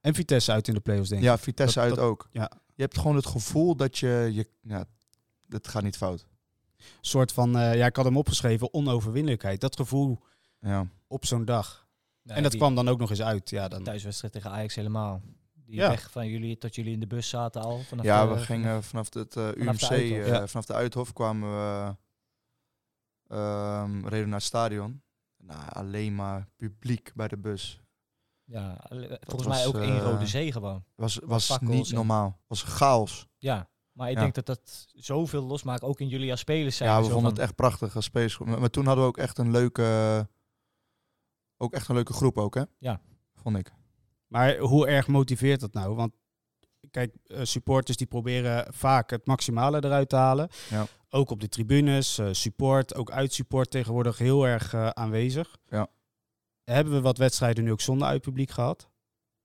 [0.01, 1.27] En Vitesse uit in de play-offs, denk ik.
[1.29, 2.29] Ja, Vitesse Dat- uit dat- ook.
[2.31, 2.51] ja.
[2.75, 4.31] Je hebt gewoon het gevoel dat je...
[4.33, 4.85] je ja,
[5.47, 6.27] dat gaat niet fout.
[6.77, 9.61] Een soort van, eh, ja, ik had hem opgeschreven, onoverwinnelijkheid.
[9.61, 10.19] Dat gevoel
[10.61, 10.87] Ja.
[11.07, 11.87] op zo'n dag.
[12.23, 13.51] Nee, en dat die kwam dan ook nog eens uit.
[13.51, 15.23] Ja, dan, thuiswedstrijd tegen Ajax helemaal.
[15.65, 15.89] Die Ja.
[15.89, 17.79] weg van jullie tot jullie in de bus zaten al.
[17.81, 20.19] Vanaf ja, de- we gingen vanaf het eh, vanaf de UMC, Uithof.
[20.19, 20.47] eh, Ja.
[20.47, 21.97] vanaf de Uithof kwamen we,
[23.33, 25.03] ehm reden naar het stadion.
[25.37, 27.81] Nou, alleen maar publiek bij de bus.
[28.45, 30.85] Ja, volgens was, mij ook één eh, rode zee gewoon.
[30.95, 32.41] Was, was niet en- normaal.
[32.47, 33.29] was chaos.
[33.39, 34.21] Ja, maar ik Ja.
[34.21, 36.91] denk dat dat zoveel losmaakt, ook in jullie als spelers zijn.
[36.91, 38.39] Ja, we vonden van- het echt prachtig als spelers.
[38.39, 40.29] Maar, maar toen hadden we ook echt een leuke,
[41.57, 42.63] ook echt een leuke groep ook, hè?
[42.79, 43.01] Ja.
[43.35, 43.73] Vond ik.
[44.27, 45.95] Maar hoe erg motiveert dat nou?
[45.95, 46.15] Want
[46.91, 50.49] kijk, eh, supporters die proberen vaak het maximale eruit te halen.
[50.71, 50.87] Ja.
[51.11, 55.57] Ook op de tribunes, eh, support, ook uitsupport tegenwoordig heel erg eh, aanwezig.
[55.69, 55.89] Ja.
[56.65, 58.91] Hebben we wat wedstrijden nu ook zonder uitpubliek gehad?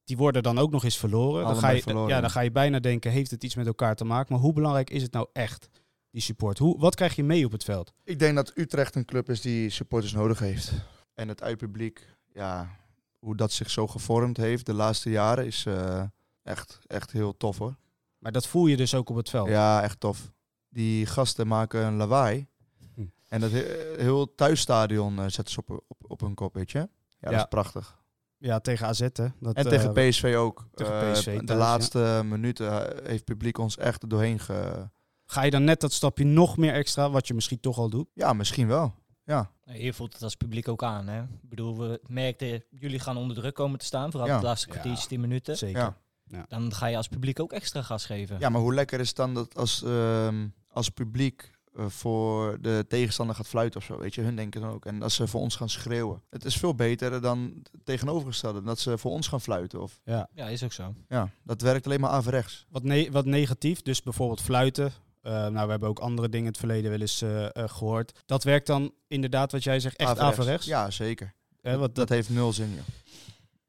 [0.07, 1.45] die worden dan ook nog eens verloren.
[1.45, 2.21] Dan ga, je, verloren, ja, ja.
[2.21, 4.33] dan ga je bijna denken, heeft het iets met elkaar te maken?
[4.33, 5.69] Maar hoe belangrijk is het nou echt,
[6.11, 6.57] die support?
[6.57, 7.93] Hoe, wat krijg je mee op het veld?
[8.03, 10.71] Ik denk dat Utrecht een club is die supporters nodig heeft.
[11.13, 12.77] En het uitpubliek, ja,
[13.19, 16.03] hoe dat zich zo gevormd heeft de laatste jaren is eh,
[16.47, 17.75] echt, echt heel tof hoor.
[18.17, 19.47] Maar dat voel je dus ook op het veld.
[19.49, 20.31] Ja, echt tof.
[20.69, 22.47] Die gasten maken een lawaai.
[22.95, 23.05] Hm.
[23.27, 26.77] En dat he- heel thuisstadion eh, zetten ze op, op, op hun kop, weet je.
[27.19, 27.97] Ja, dat is prachtig.
[28.37, 29.07] Ja, tegen AZ hè.
[29.13, 30.67] Dat, En eh, tegen PSV ook.
[30.73, 34.89] tegen Eh, PSV de thuis, laatste minuten heeft het publiek ons echt er doorheen ge...
[35.25, 38.07] Ga je dan net dat stapje nog meer extra, wat je misschien toch al doet?
[38.13, 38.93] Ja, misschien wel.
[39.23, 41.07] Ja, Nee, Je voelt het als publiek ook aan.
[41.07, 41.21] Hè?
[41.21, 44.11] Ik bedoel, we merkten, jullie gaan onder druk komen te staan.
[44.11, 44.37] Vooral Ja.
[44.39, 45.57] de laatste kwartiertje, 10 minuten.
[45.57, 45.95] Zeker.
[46.29, 46.45] Ja.
[46.47, 48.39] Dan ga je als publiek ook extra gas geven.
[48.39, 52.85] ja, maar hoe lekker is het dan dat als, ehm, als publiek eh, voor de
[52.87, 54.21] tegenstander gaat fluiten of zo, weet je.
[54.21, 54.85] Hun denken dan ook.
[54.85, 56.21] En als ze voor ons gaan schreeuwen.
[56.29, 58.63] Het is veel beter dan het tegenovergestelde.
[58.63, 59.81] Dat ze voor ons gaan fluiten.
[59.81, 60.29] Of, Ja.
[60.33, 60.93] Ja, is ook zo.
[61.07, 62.65] ja, dat werkt alleen maar averechts.
[62.69, 64.93] Wat, ne wat negatief, dus bijvoorbeeld fluiten.
[65.21, 68.23] Eh, nou, we hebben ook andere dingen in het verleden wel eens eh, eh, gehoord.
[68.25, 70.65] Dat werkt dan inderdaad, wat jij zegt, echt averechts.
[70.65, 71.33] Ja, zeker.
[71.61, 72.85] Hè, want Dat, dat, heeft nul zin, joh.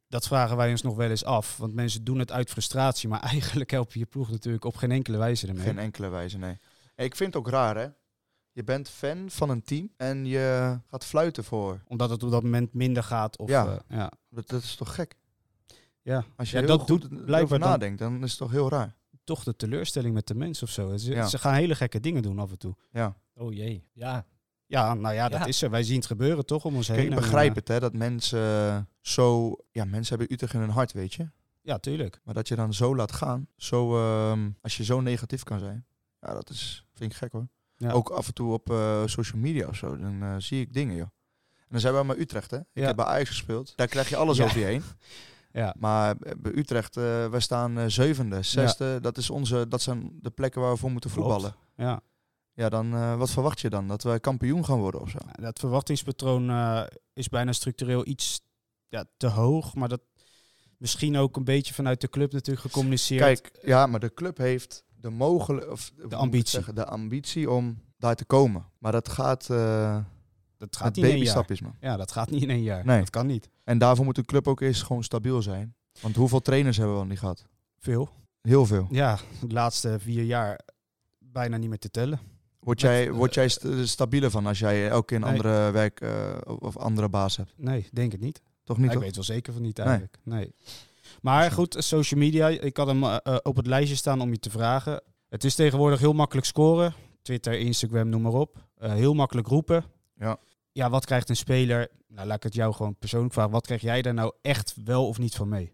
[0.09, 1.57] Dat vragen wij ons nog wel eens af.
[1.57, 4.91] Want mensen doen het uit frustratie, maar eigenlijk help je je ploeg natuurlijk op geen
[4.93, 5.65] enkele wijze ermee.
[5.65, 6.59] Geen enkele wijze, nee.
[6.95, 7.87] Hey, Ik vind het ook raar, hè.
[8.53, 11.83] Je bent fan van een team en je gaat fluiten voor.
[11.87, 13.39] Omdat het op dat moment minder gaat.
[13.39, 13.67] Of, Ja.
[13.67, 14.13] eh, ja.
[14.31, 15.15] Dat, dat is toch gek?
[16.03, 16.25] ja.
[16.37, 18.69] Als je Ja, heel dat goed doet blijkbaar dan- nadenkt, dan is het toch heel
[18.69, 18.97] raar.
[19.25, 20.97] Toch de teleurstelling met de mens of zo.
[20.97, 21.27] Ze, Ja.
[21.27, 22.75] ze gaan hele gekke dingen doen af en toe.
[22.91, 23.17] Ja.
[23.35, 23.85] Oh jee.
[23.93, 24.27] Ja.
[24.69, 25.47] Ja, nou ja, dat Ja.
[25.47, 25.71] is er.
[25.71, 27.09] Wij zien het gebeuren toch om ons Kijk, heen.
[27.09, 29.57] ik En, begrijp eh, het, hè, dat mensen eh, zo...
[29.71, 31.29] Ja, mensen hebben Utrecht in hun hart, weet je.
[31.63, 32.21] Ja, tuurlijk.
[32.25, 35.87] Maar dat je dan zo laat gaan, zo, ehm, als je zo negatief kan zijn,
[36.21, 37.49] ja, dat is, vind ik gek hoor.
[37.77, 37.91] Ja.
[37.93, 41.07] Ook af en toe op eh, social media of zo, dan zie ik dingen, joh.
[41.59, 42.57] En dan zijn we maar Utrecht, hè.
[42.59, 42.87] Ik Ja.
[42.87, 43.73] heb bij Ajax gespeeld.
[43.77, 44.45] Daar krijg je alles Ja.
[44.45, 44.83] over je heen.
[45.53, 45.75] Ja.
[45.79, 48.99] Maar bij Utrecht, eh wij staan zevende, zesde.
[49.01, 51.29] Dat, is onze, dat zijn de plekken waar we voor moeten Klopt.
[51.33, 51.57] voetballen.
[51.77, 52.01] Ja.
[52.59, 53.89] Ja, dan eh, wat verwacht je dan?
[53.89, 55.19] Dat wij kampioen gaan worden of zo?
[55.33, 58.41] Dat verwachtingspatroon eh, is bijna structureel iets
[58.89, 59.75] ja, te hoog.
[59.75, 60.01] Maar dat
[60.77, 63.23] misschien ook een beetje vanuit de club natuurlijk gecommuniceerd.
[63.23, 66.49] Kijk, ja, maar de club heeft de mogelijkheid, of het ambitie.
[66.49, 68.67] zeggen, de ambitie om daar te komen.
[68.79, 69.99] Maar dat gaat, eh
[70.57, 71.45] dat gaat niet in één jaar.
[71.63, 71.77] man.
[71.81, 72.85] Ja, dat gaat niet in één jaar.
[72.85, 72.99] Nee.
[72.99, 73.51] Dat kan niet.
[73.65, 75.75] En daarvoor moet de club ook eerst gewoon stabiel zijn.
[76.01, 77.47] Want hoeveel trainers hebben we al niet gehad?
[77.79, 78.09] Veel.
[78.41, 78.87] Heel veel.
[78.91, 80.61] Ja, de laatste vier jaar
[81.19, 82.37] bijna niet meer te tellen.
[82.69, 85.31] Word jij, eh, word jij st- stabieler van als jij elke keer een Nee.
[85.33, 87.53] andere werk eh, of andere baas hebt?
[87.57, 88.41] Nee, denk het niet.
[88.65, 88.93] Toch niet?
[88.93, 90.19] ik weet wel zeker van niet eigenlijk.
[90.23, 90.55] Nee.
[91.21, 92.49] Maar goed, social media.
[92.49, 95.03] Ik had hem eh, eh, op het lijstje staan om je te vragen.
[95.29, 96.95] Het is tegenwoordig heel makkelijk scoren.
[97.23, 98.57] Twitter, Instagram, noem maar op.
[98.77, 99.85] Eh, heel makkelijk roepen.
[100.17, 100.39] Ja.
[100.73, 101.89] Ja, wat krijgt een speler...
[102.09, 103.51] Nou, laat ik het jou gewoon persoonlijk vragen.
[103.53, 105.73] Wat krijg jij daar nou echt wel of niet van mee?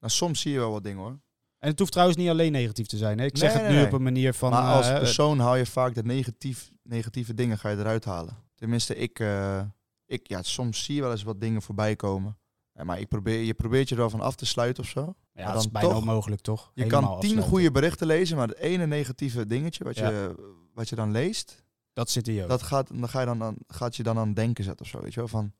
[0.00, 1.18] Nou, soms zie je wel wat dingen hoor.
[1.66, 3.18] En het hoeft trouwens niet alleen negatief te zijn.
[3.18, 3.24] Hè?
[3.24, 3.86] Ik zeg Nee, het nee, nu nee.
[3.92, 4.50] op een manier van...
[4.50, 8.36] maar als eh, persoon haal je vaak de negatief, negatieve dingen ga je eruit halen.
[8.54, 9.62] Tenminste, ik, eh,
[10.06, 12.38] ik ja, soms zie je wel eens wat dingen voorbij komen.
[12.82, 15.00] Maar ik probeer, je probeert je er wel van af te sluiten of zo.
[15.32, 16.70] ja, maar dat is bijna toch- onmogelijk, toch?
[16.74, 17.50] Je Helemaal kan tien afsluiten.
[17.50, 20.08] goede berichten lezen, maar het ene negatieve dingetje wat, Ja.
[20.10, 20.34] je,
[20.74, 22.48] wat je dan leest, Dat zit ook.
[22.48, 25.00] dat gaat, dan ga je dan aan, gaat je dan aan denken zetten of zo.
[25.00, 25.28] Weet je wel?
[25.28, 25.52] Van,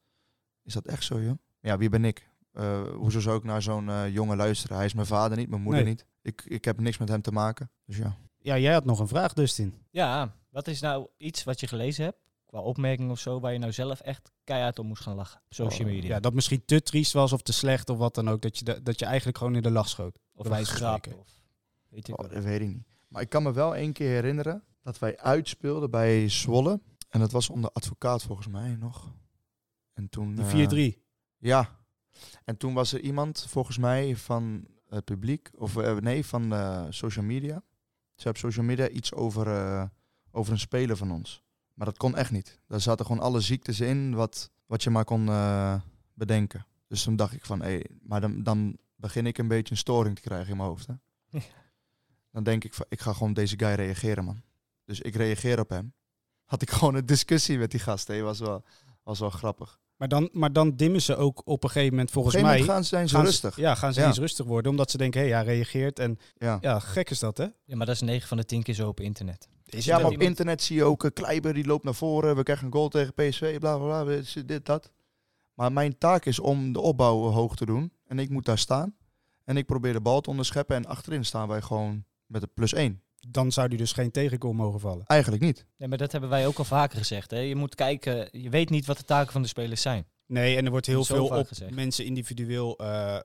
[0.63, 1.39] is dat echt zo, joh?
[1.61, 2.29] Ja, wie ben ik?
[2.57, 4.77] Eh, hoezo zou ik naar zo'n eh, jongen luisteren?
[4.77, 5.91] Hij is mijn vader niet, mijn moeder Nee.
[5.93, 6.07] niet.
[6.23, 7.71] Ik, ik heb niks met hem te maken.
[7.87, 8.17] Dus ja.
[8.39, 9.75] Ja, jij had nog een vraag, Dustin.
[9.91, 13.59] Ja, wat is nou iets wat je gelezen hebt, qua opmerking of zo, waar je
[13.59, 16.09] nou zelf echt keihard om moest gaan lachen op social Oh, media?
[16.15, 18.43] Ja, dat misschien te triest was of te slecht of wat dan ook.
[18.43, 20.19] Dat je, de- dat je eigenlijk gewoon in de lach schoot.
[20.35, 21.19] of spreken.
[21.19, 21.29] of
[21.89, 22.33] weet ik Oh, wat.
[22.33, 22.87] dat weet ik niet.
[23.09, 26.81] Maar ik kan me wel één keer herinneren dat wij uitspeelden bij Zwolle.
[27.09, 29.13] En dat was onder advocaat volgens mij nog.
[29.95, 30.35] En toen...
[30.35, 30.99] De eh, 4-3.
[31.39, 31.79] Ja.
[32.45, 36.87] En toen was er iemand, volgens mij, van het publiek, of eh, nee, van eh,
[36.89, 37.63] social media.
[38.15, 39.85] Ze hebben social media iets over, eh,
[40.31, 41.43] over een speler van ons.
[41.75, 42.61] Maar dat kon echt niet.
[42.67, 45.25] Daar zaten gewoon alle ziektes in wat, wat je maar kon
[46.15, 46.67] bedenken.
[46.89, 50.15] Dus toen dacht ik van, hé, maar dan, dan begin ik een beetje een storing
[50.15, 50.87] te krijgen in mijn hoofd.
[50.87, 50.95] Hè?
[52.31, 54.43] Dan denk ik van, ik ga gewoon deze guy reageren, man.
[54.85, 55.93] Dus ik reageer op hem.
[56.45, 58.07] Had ik gewoon een discussie met die gast.
[58.07, 58.21] Hè?
[58.21, 58.65] Was, wel,
[59.03, 59.81] was wel grappig.
[59.97, 62.63] Maar dan, maar dan dimmen ze ook op een gegeven moment volgens mij...
[62.63, 63.57] gaan, ze gaan ze- rustig.
[63.57, 64.07] Ja, gaan ze Ja.
[64.07, 64.71] eens rustig worden.
[64.71, 65.99] Omdat ze denken, hé, hey, hij reageert.
[65.99, 66.59] En Ja.
[66.61, 67.47] ja, gek is dat, hè?
[67.65, 69.49] Ja, maar dat is 9 van de 10 keer zo op internet.
[69.67, 72.37] Is Ja, maar op internet zie je ook uh, Kleiber die loopt naar voren.
[72.37, 74.21] We krijgen een goal tegen PSV, bla bla bla.
[74.47, 74.93] Dit, dat.
[75.55, 77.93] Maar mijn taak is om de opbouw hoog te doen.
[78.07, 78.95] En ik moet daar staan.
[79.45, 80.77] En ik probeer de bal te onderscheppen.
[80.77, 83.03] En achterin staan wij gewoon met een plus één.
[83.29, 85.07] Dan zou die dus geen tegengoal mogen vallen.
[85.07, 85.67] Eigenlijk niet.
[85.79, 87.31] Nee, maar dat hebben wij ook al vaker gezegd.
[87.31, 87.39] Hè?
[87.39, 90.07] Je moet kijken, je weet niet wat de taken van de spelers zijn.
[90.27, 91.75] Nee, en er wordt heel veel op gezegd.
[91.75, 93.19] mensen individueel eh,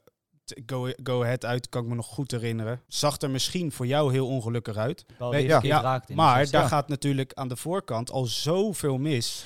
[0.66, 2.82] go, go Ahead uit, kan ik me nog goed herinneren.
[2.88, 5.06] Zag er misschien voor jou heel ongelukkig uit.
[5.18, 6.52] Bal Nee, ja, ja, raakt in de Maar 16.
[6.60, 6.76] daar Ja.
[6.76, 9.46] gaat natuurlijk aan de voorkant al zoveel mis.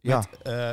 [0.00, 0.24] Ja.
[0.42, 0.70] Eh,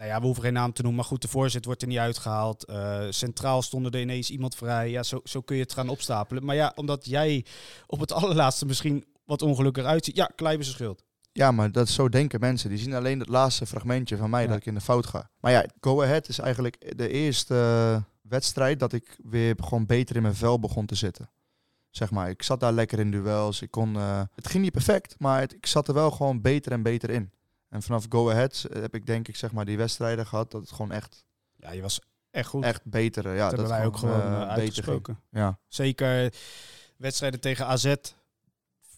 [0.00, 1.98] nou ja, we hoeven geen naam te noemen, maar goed, de voorzet wordt er niet
[1.98, 2.64] uitgehaald.
[2.64, 4.90] Eh, centraal stonden er ineens iemand vrij.
[4.90, 6.44] Ja, zo, zo kun je het gaan opstapelen.
[6.44, 7.44] Maar ja, omdat jij
[7.86, 10.16] op het allerlaatste misschien wat ongelukkig uitziet.
[10.16, 11.02] Ja, Kleiber zijn schuld.
[11.32, 12.68] Ja, maar dat zo denken mensen.
[12.68, 14.48] Die zien alleen het laatste fragmentje van mij Ja.
[14.48, 15.30] dat ik in de fout ga.
[15.40, 20.16] Maar ja, Go Ahead is eigenlijk de eerste eh, wedstrijd dat ik weer gewoon beter
[20.16, 21.30] in mijn vel begon te zitten.
[21.90, 23.62] Zeg maar, ik zat daar lekker in duels.
[23.62, 26.72] Ik kon, eh, het ging niet perfect, maar het- ik zat er wel gewoon beter
[26.72, 27.30] en beter in.
[27.70, 30.70] En vanaf Go Ahead heb ik denk ik zeg maar die wedstrijden gehad dat het
[30.72, 31.24] gewoon echt,
[31.56, 32.64] Ja, je was echt goed.
[32.64, 33.26] echt beter.
[33.26, 34.60] eh, Ja, dat hebben wij ook gewoon eh, eh, beter ging.
[34.60, 35.20] uitgesproken.
[35.30, 35.58] Ja.
[35.68, 36.34] Zeker
[36.96, 37.94] wedstrijden tegen AZ.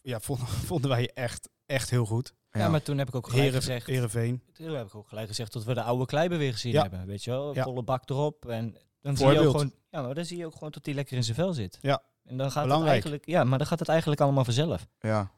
[0.02, 2.34] Ja, vonden, vonden wij echt, echt heel goed.
[2.50, 3.86] Ja, maar toen heb ik ook gelijk Heren, gezegd.
[3.86, 4.42] Heerenveen.
[4.52, 6.82] Toen heb ik ook gelijk gezegd dat we de oude Kleiber weer gezien Ja.
[6.82, 7.06] hebben.
[7.06, 7.62] Weet je wel, Ja.
[7.62, 8.46] volle bak erop.
[8.48, 10.94] En dan zie je ook gewoon, ja, maar dan zie je ook gewoon dat hij
[10.94, 11.78] lekker in zijn vel zit.
[11.80, 12.02] Ja.
[12.24, 14.86] En dan gaat het eigenlijk, ja, maar dan gaat het eigenlijk allemaal vanzelf.
[15.00, 15.30] Ja.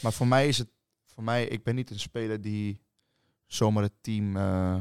[0.00, 0.68] Maar voor mij is het,
[1.14, 2.80] voor mij, ik ben niet een speler die
[3.46, 4.76] zomaar het team eh,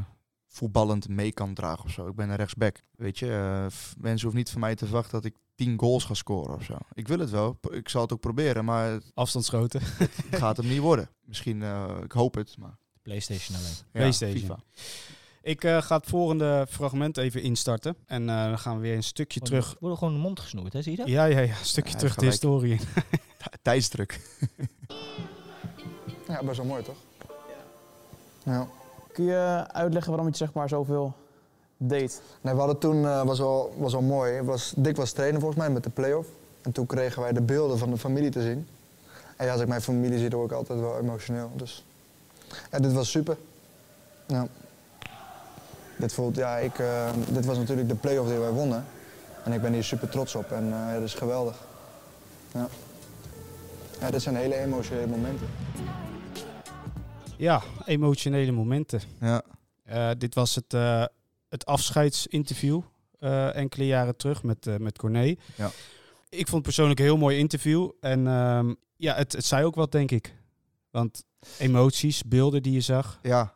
[0.47, 2.07] voetballend mee kan dragen of zo.
[2.07, 2.81] Ik ben een rechtsback.
[2.95, 3.65] Weet je, eh,
[3.97, 6.77] mensen hoeven niet van mij te verwachten dat ik 10 goals ga scoren of zo.
[6.93, 9.81] Ik wil het wel, ik zal het ook proberen, maar het Afstandsschoten.
[10.31, 11.09] gaat hem niet worden.
[11.25, 13.69] Misschien, eh, ik hoop het, maar PlayStation alleen.
[13.69, 14.39] ja, PlayStation.
[14.39, 14.59] FIFA.
[15.41, 17.95] Ik eh, ga het volgende fragment even instarten.
[18.05, 19.79] En eh, dan gaan we weer een stukje Gewoon- terug.
[19.79, 20.81] Worden gewoon de mond gesnoerd, hè?
[20.81, 21.07] Zie je dat?
[21.07, 21.59] Ja, ja, ja.
[21.59, 22.79] Een stukje Ja, terug de historie
[23.61, 24.19] Tijdsdruk.
[26.33, 26.95] Ja, best wel mooi toch?
[28.43, 28.67] Ja.
[29.11, 31.13] Kun je uitleggen waarom je zeg maar zoveel
[31.77, 32.21] deed?
[32.41, 35.39] Nee, we hadden toen, eh, was, wel, was wel mooi, Het was, Dick was trainer
[35.39, 36.29] volgens mij met de play-off.
[36.61, 38.67] En toen kregen wij de beelden van de familie te zien.
[39.35, 41.51] En ja, als ik mijn familie zie, word ik altijd wel emotioneel.
[41.55, 41.85] Dus
[42.71, 43.37] ja, dit was super.
[44.25, 44.47] Ja.
[45.95, 48.85] Dit, voelt, ja, ik, eh, dit was natuurlijk de play-off die wij wonnen.
[49.43, 51.57] En ik ben hier super trots op en eh dat is geweldig.
[52.51, 52.67] Ja.
[53.99, 55.47] ja, dit zijn hele emotionele momenten.
[57.43, 59.01] Ja, emotionele momenten.
[59.19, 59.43] Ja.
[59.83, 61.05] Eh, dit was het, eh,
[61.49, 62.81] het afscheidsinterview
[63.19, 65.35] eh, enkele jaren terug met, met Corné.
[65.55, 65.71] Ja.
[66.29, 67.89] Ik vond het persoonlijk een heel mooi interview.
[67.99, 70.35] En ehm, ja, het, het zei ook wat, denk ik.
[70.91, 71.23] Want
[71.57, 73.53] emoties, beelden die je zag, ja.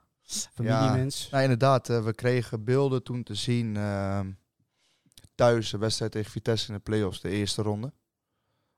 [0.53, 1.29] familiemens.
[1.31, 4.31] Nou, inderdaad, we kregen beelden toen te zien ehm,
[5.35, 7.93] thuis, de wedstrijd tegen Vitesse in de play-offs, de eerste ronde.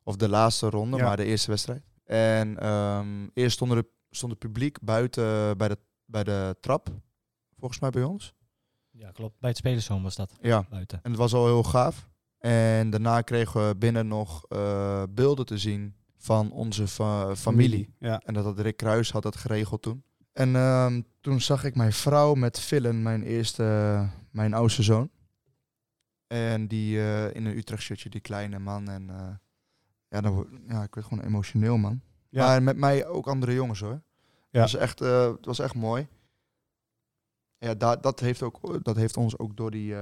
[0.03, 1.03] Of de laatste ronde, Ja.
[1.03, 1.83] maar de eerste wedstrijd.
[2.05, 6.89] En ehm, eerst stond, er, stond het publiek buiten bij de, bij de trap,
[7.57, 8.33] volgens mij bij ons.
[8.91, 9.39] Ja, klopt.
[9.39, 10.99] Bij het spelershome was dat, Ja, buiten.
[11.03, 12.07] en het was al heel gaaf.
[12.37, 17.95] En daarna kregen we binnen nog eh, beelden te zien van onze fa- familie.
[17.99, 18.19] Ja.
[18.25, 20.03] En dat had Rick Kruis had dat geregeld toen.
[20.33, 25.09] En ehm, toen zag ik mijn vrouw met Villen, mijn eerste, mijn oudste zoon.
[26.27, 28.89] En die eh, in een Utrecht shirtje, die kleine man.
[28.89, 29.29] En eh,
[30.09, 32.01] ja, dan, word- ja, ik werd gewoon emotioneel, man.
[32.29, 32.45] Ja.
[32.45, 34.01] Maar met mij ook andere jongens, hoor.
[34.51, 34.61] Ja.
[34.61, 36.07] Het, was echt, eh, het was echt mooi.
[37.57, 39.95] Ja, dat, dat, heeft ook, dat heeft ons ook door die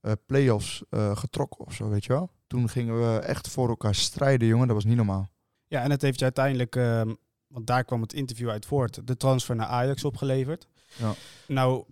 [0.00, 2.30] eh, play-offs eh, getrokken of zo, weet je wel.
[2.46, 4.66] Toen gingen we echt voor elkaar strijden, jongen.
[4.66, 5.30] Dat was niet normaal.
[5.66, 7.14] Ja, en het heeft je uiteindelijk, ehm,
[7.46, 10.68] want daar kwam het interview uit voort, de transfer naar Ajax opgeleverd.
[10.98, 11.14] Ja.
[11.46, 11.84] Nou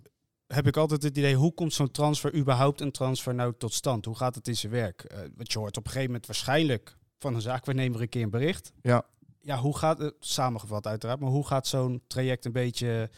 [0.47, 4.05] heb ik altijd het idee, hoe komt zo'n transfer, überhaupt een transfer nou tot stand?
[4.05, 5.03] Hoe gaat het in zijn werk?
[5.03, 8.29] Eh want je hoort op een gegeven moment waarschijnlijk van een zaakwaarnemer een keer een
[8.29, 8.71] bericht.
[8.81, 9.05] Ja.
[9.47, 13.09] Ja, hoe gaat het, samengevat uiteraard, maar hoe gaat zo'n traject een beetje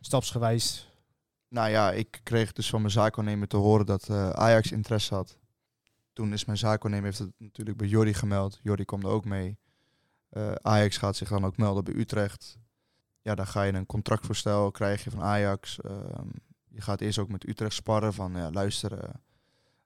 [0.00, 0.88] stapsgewijs?
[1.48, 5.38] Nou ja, ik kreeg dus van mijn zaakwaarnemer te horen dat eh, Ajax interesse had.
[6.12, 8.60] Toen is mijn zaakwaarnemer heeft het natuurlijk bij Jordi gemeld.
[8.62, 9.58] Jordi komt er ook mee.
[10.28, 12.58] Eh, Ajax gaat zich dan ook melden bij Utrecht.
[13.22, 15.80] Ja, dan ga je een contractvoorstel krijg je van Ajax.
[15.80, 16.28] Ehm,
[16.68, 18.98] je gaat eerst ook met Utrecht sparren van ja, luister,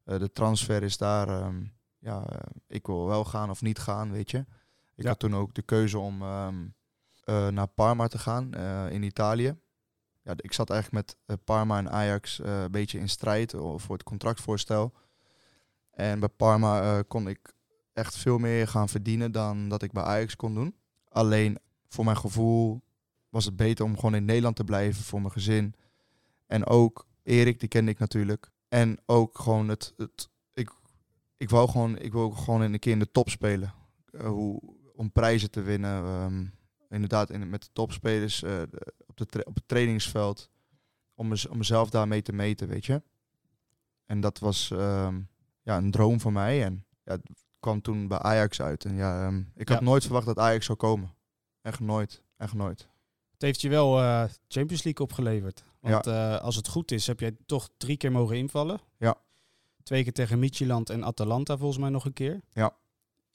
[0.05, 1.29] eh, de transfer is daar.
[1.29, 1.65] ehm,
[1.99, 2.27] ja,
[2.67, 4.45] ik wil wel gaan of niet gaan, weet je.
[4.99, 5.11] Ik Ja.
[5.11, 6.67] had toen ook de keuze om ehm,
[7.25, 9.57] eh, naar Parma te gaan eh, in Italië
[10.23, 14.03] ja, ik zat eigenlijk met eh, Parma en Ajax een beetje in strijd voor het
[14.03, 14.93] contractvoorstel.
[15.91, 17.53] En bij Parma kon ik
[17.93, 20.75] echt veel meer gaan verdienen dan dat ik bij Ajax kon doen.
[21.09, 21.59] Alleen
[21.89, 22.83] voor mijn gevoel
[23.29, 25.75] was het beter om gewoon in Nederland te blijven voor mijn gezin.
[26.47, 28.51] En ook Erik, die kende ik natuurlijk.
[28.69, 30.71] En ook gewoon het, het ik,
[31.37, 33.75] ik wou gewoon, ik wil gewoon een keer in de top spelen.
[34.25, 34.61] Hoe,
[34.99, 36.05] om prijzen te winnen.
[36.05, 36.45] ehm,
[36.89, 38.63] inderdaad, in, met de topspelers eh,
[39.07, 40.51] op, de op het trainingsveld.
[41.15, 43.03] Om, mez- om mezelf daarmee te meten, weet je.
[44.07, 45.21] En dat was ehm,
[45.63, 46.65] ja, een droom van mij.
[46.65, 48.85] En ja, het kwam toen bij Ajax uit.
[48.85, 49.85] En ja, ehm, ik had Ja.
[49.85, 51.15] nooit verwacht dat Ajax zou komen.
[51.63, 52.23] Echt nooit.
[52.37, 52.89] Echt nooit.
[53.33, 55.65] Het heeft je wel eh, Champions League opgeleverd.
[55.81, 58.81] Want eh, als het goed is, heb jij toch drie keer mogen invallen.
[58.97, 59.17] Ja.
[59.83, 62.41] Twee keer tegen Midtjylland en Atalanta volgens mij nog een keer.
[62.53, 62.77] Ja.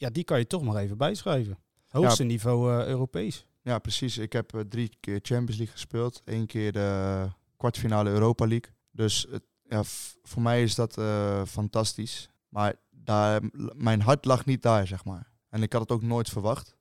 [0.04, 1.58] Ja, die kan je toch maar even bijschrijven.
[1.88, 3.46] Hoogste niveau eh, Europees.
[3.62, 4.18] Ja, precies.
[4.18, 6.22] Ik heb eh, drie keer Champions League gespeeld.
[6.26, 8.74] Eén keer de kwartfinale Europa League.
[8.92, 9.82] Dus het, ja,
[10.24, 12.30] voor mij is dat eh, fantastisch.
[12.50, 13.42] Maar daar,
[13.76, 15.32] mijn hart lag niet daar, zeg maar.
[15.50, 16.78] En ik had het ook nooit verwacht.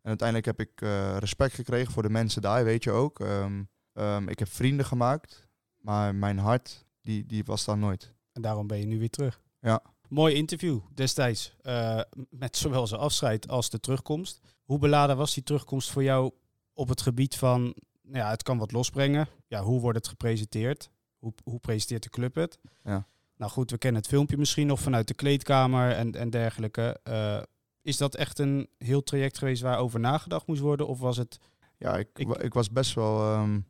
[0.00, 0.80] En uiteindelijk heb ik
[1.18, 3.20] respect gekregen voor de mensen daar, weet je ook.
[3.20, 3.62] Ehm,
[3.92, 5.48] ehm, ik heb vrienden gemaakt.
[5.76, 8.14] Maar mijn hart, die, die was daar nooit.
[8.32, 9.42] En daarom ben je nu weer terug.
[9.60, 9.82] Ja.
[10.14, 11.54] Mooi interview destijds.
[11.62, 12.00] eh,
[12.30, 14.40] met zowel zijn afscheid als de terugkomst.
[14.64, 16.32] Hoe beladen was die terugkomst voor jou
[16.72, 17.62] op het gebied van...
[18.02, 19.28] nou Ja, het kan wat losbrengen.
[19.46, 20.90] Ja, hoe wordt het gepresenteerd?
[21.18, 22.58] Hoe, hoe presenteert de club het?
[22.84, 23.06] Ja.
[23.36, 27.00] Nou goed, we kennen het filmpje misschien nog vanuit de kleedkamer en, en dergelijke.
[27.02, 27.42] Eh,
[27.82, 30.86] is dat echt een heel traject geweest waarover nagedacht moest worden?
[30.86, 31.38] Of was het...
[31.78, 33.20] Ja, ik, ik was best wel.
[33.20, 33.60] ehm,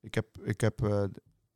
[0.00, 1.04] ik heb, ik heb eh,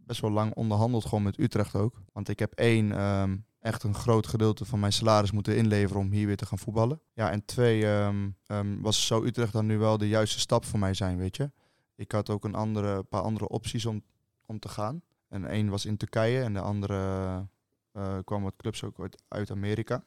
[0.06, 2.00] best wel lang onderhandeld, gewoon met Utrecht ook.
[2.12, 6.10] Want ik heb één, ehm, echt een groot gedeelte van mijn salaris moeten inleveren om
[6.10, 7.00] hier weer te gaan voetballen.
[7.12, 10.78] Ja, en twee, ehm, ehm, was, zou Utrecht dan nu wel de juiste stap voor
[10.78, 11.50] mij zijn, weet je?
[11.94, 14.02] Ik had ook een andere, paar andere opties om,
[14.46, 15.02] om te gaan.
[15.28, 16.96] En één was in Turkije en de andere
[17.92, 20.04] eh, kwam wat clubs ook uit, uit Amerika.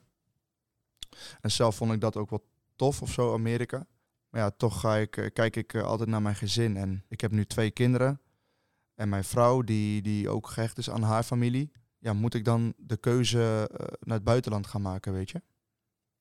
[1.40, 2.44] En zelf vond ik dat ook wel
[2.76, 3.86] tof of zo, Amerika.
[4.28, 6.76] Maar ja, toch ga ik, eh, kijk ik altijd naar mijn gezin.
[6.76, 8.20] En ik heb nu twee kinderen.
[9.00, 11.70] En mijn vrouw, die, die ook gehecht is aan haar familie.
[11.98, 15.42] Ja, moet ik dan de keuze eh, naar het buitenland gaan maken, weet je?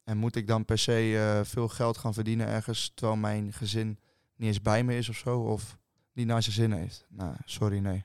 [0.04, 2.92] En moet ik dan per se eh, veel geld gaan verdienen ergens...
[2.94, 4.00] terwijl mijn gezin
[4.36, 5.40] niet eens bij me is of zo?
[5.40, 5.78] Of
[6.14, 7.06] niet naar zijn zin heeft?
[7.10, 8.04] Nou, sorry, nee.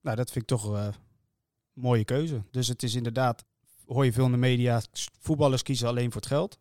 [0.00, 0.92] Nou, dat vind ik toch eh, een
[1.72, 2.42] mooie keuze.
[2.50, 3.44] Dus het is inderdaad,
[3.86, 4.82] hoor je veel in de media,
[5.20, 6.58] voetballers kiezen alleen voor het geld.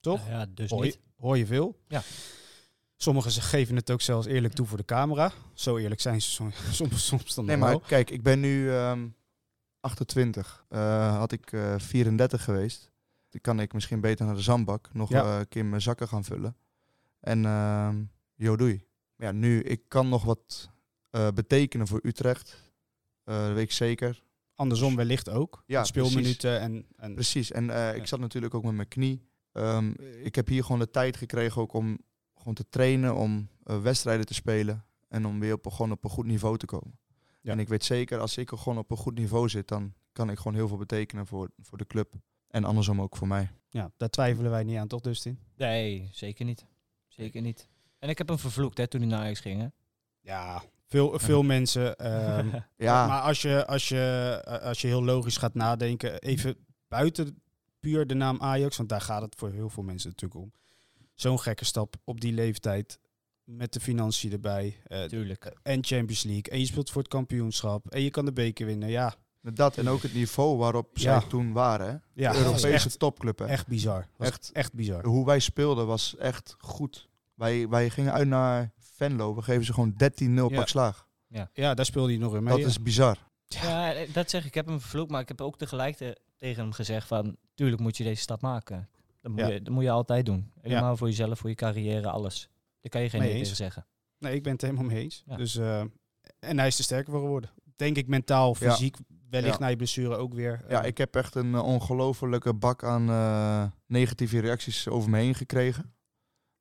[0.00, 0.28] Toch?
[0.28, 1.00] Ja, dus hoor, niet.
[1.16, 1.80] hoor je veel.
[1.88, 2.02] Ja.
[2.96, 5.32] Sommigen ze geven het ook zelfs eerlijk toe voor de camera.
[5.54, 7.66] Zo eerlijk zijn ze som- soms, soms dan Nee, wel.
[7.68, 9.08] maar kijk, ik ben nu ehm
[9.80, 10.64] 28.
[10.68, 12.90] Eh, had ik eh 34 geweest,
[13.30, 15.22] dan kan ik misschien beter naar de zandbak nog Ja.
[15.24, 16.56] eh, een keer mijn zakken gaan vullen.
[17.20, 18.02] En ehm
[18.34, 18.84] jo, doei.
[19.16, 20.70] Ja, nu, ik kan nog wat
[21.34, 22.62] betekenen voor Utrecht.
[23.24, 24.22] Dat weet ik zeker.
[24.54, 25.62] Andersom wellicht ook.
[25.66, 27.50] Ja, Speelminuten en, en Precies.
[27.52, 29.28] En ik zat natuurlijk ook met mijn knie.
[29.52, 29.90] Ehm,
[30.22, 31.98] ik heb hier gewoon de tijd gekregen ook om
[32.46, 34.84] gewoon te trainen, om eh, wedstrijden te spelen.
[35.08, 36.98] En om weer op, gewoon op een goed niveau te komen.
[37.40, 37.52] Ja.
[37.52, 40.30] En ik weet zeker, als ik er gewoon op een goed niveau zit, dan kan
[40.30, 42.14] ik gewoon heel veel betekenen voor, voor de club.
[42.48, 43.50] En andersom ook voor mij.
[43.68, 45.38] ja, daar twijfelen wij niet aan, toch Dustin?
[45.56, 46.66] Nee, zeker niet.
[47.08, 47.68] Zeker niet.
[47.98, 49.60] En ik heb hem vervloekt hè, toen hij naar Ajax ging.
[49.60, 49.66] Hè?
[50.20, 51.96] Ja, veel, veel mensen.
[51.96, 56.56] ehm, Ja, Maar als je, als, je, eh, als je heel logisch gaat nadenken, even
[56.88, 57.42] buiten
[57.80, 60.52] puur de naam Ajax, want daar gaat het voor heel veel mensen natuurlijk om.
[61.16, 62.98] Zo'n gekke stap op die leeftijd,
[63.44, 65.52] met de financiën erbij, eh, Tuurlijk.
[65.62, 68.88] en Champions League, en je speelt voor het kampioenschap, en je kan de beker winnen.
[68.88, 71.20] Ja, dat en ook het niveau waarop Ja.
[71.20, 71.86] zij toen waren.
[71.86, 72.22] Hè?
[72.22, 73.38] ja de Europese echt, topclub.
[73.38, 73.46] Hè?
[73.46, 74.08] echt bizar.
[74.16, 74.50] Was Echt.
[74.52, 75.04] echt bizar.
[75.06, 77.08] Hoe wij speelden was echt goed.
[77.34, 79.34] Wij, wij gingen uit naar Venlo.
[79.34, 80.56] We geven ze gewoon 13-0 Ja.
[80.56, 81.06] pak slaag.
[81.52, 82.52] Ja, daar speelde hij nog in mee.
[82.52, 82.66] Dat ja.
[82.68, 83.18] is bizar.
[83.48, 84.46] Ja, eh, dat zeg ik.
[84.46, 87.36] Ik heb hem vervloekt, maar ik heb ook tegelijk te- tegen hem gezegd van...
[87.54, 88.88] Tuurlijk moet je deze stap maken.
[89.26, 89.54] Dat moet, Ja.
[89.54, 90.50] je, dat moet je altijd doen.
[90.60, 92.48] Helemaal voor jezelf, voor je carrière, alles.
[92.80, 93.38] Daar kan je geen nee eens.
[93.40, 93.86] tegen zeggen.
[94.18, 95.22] Nee, ik ben het helemaal mee eens.
[95.26, 95.36] Ja.
[95.36, 95.80] Dus, eh,
[96.38, 97.50] en hij is er sterker voor geworden.
[97.76, 98.70] Denk ik mentaal, Ja.
[98.70, 98.96] fysiek,
[99.30, 99.58] wellicht Ja.
[99.60, 100.64] na je blessure ook weer.
[100.68, 105.18] Ja, eh, ik heb echt een uh, ongelofelijke bak aan eh, negatieve reacties over me
[105.18, 105.94] heen gekregen.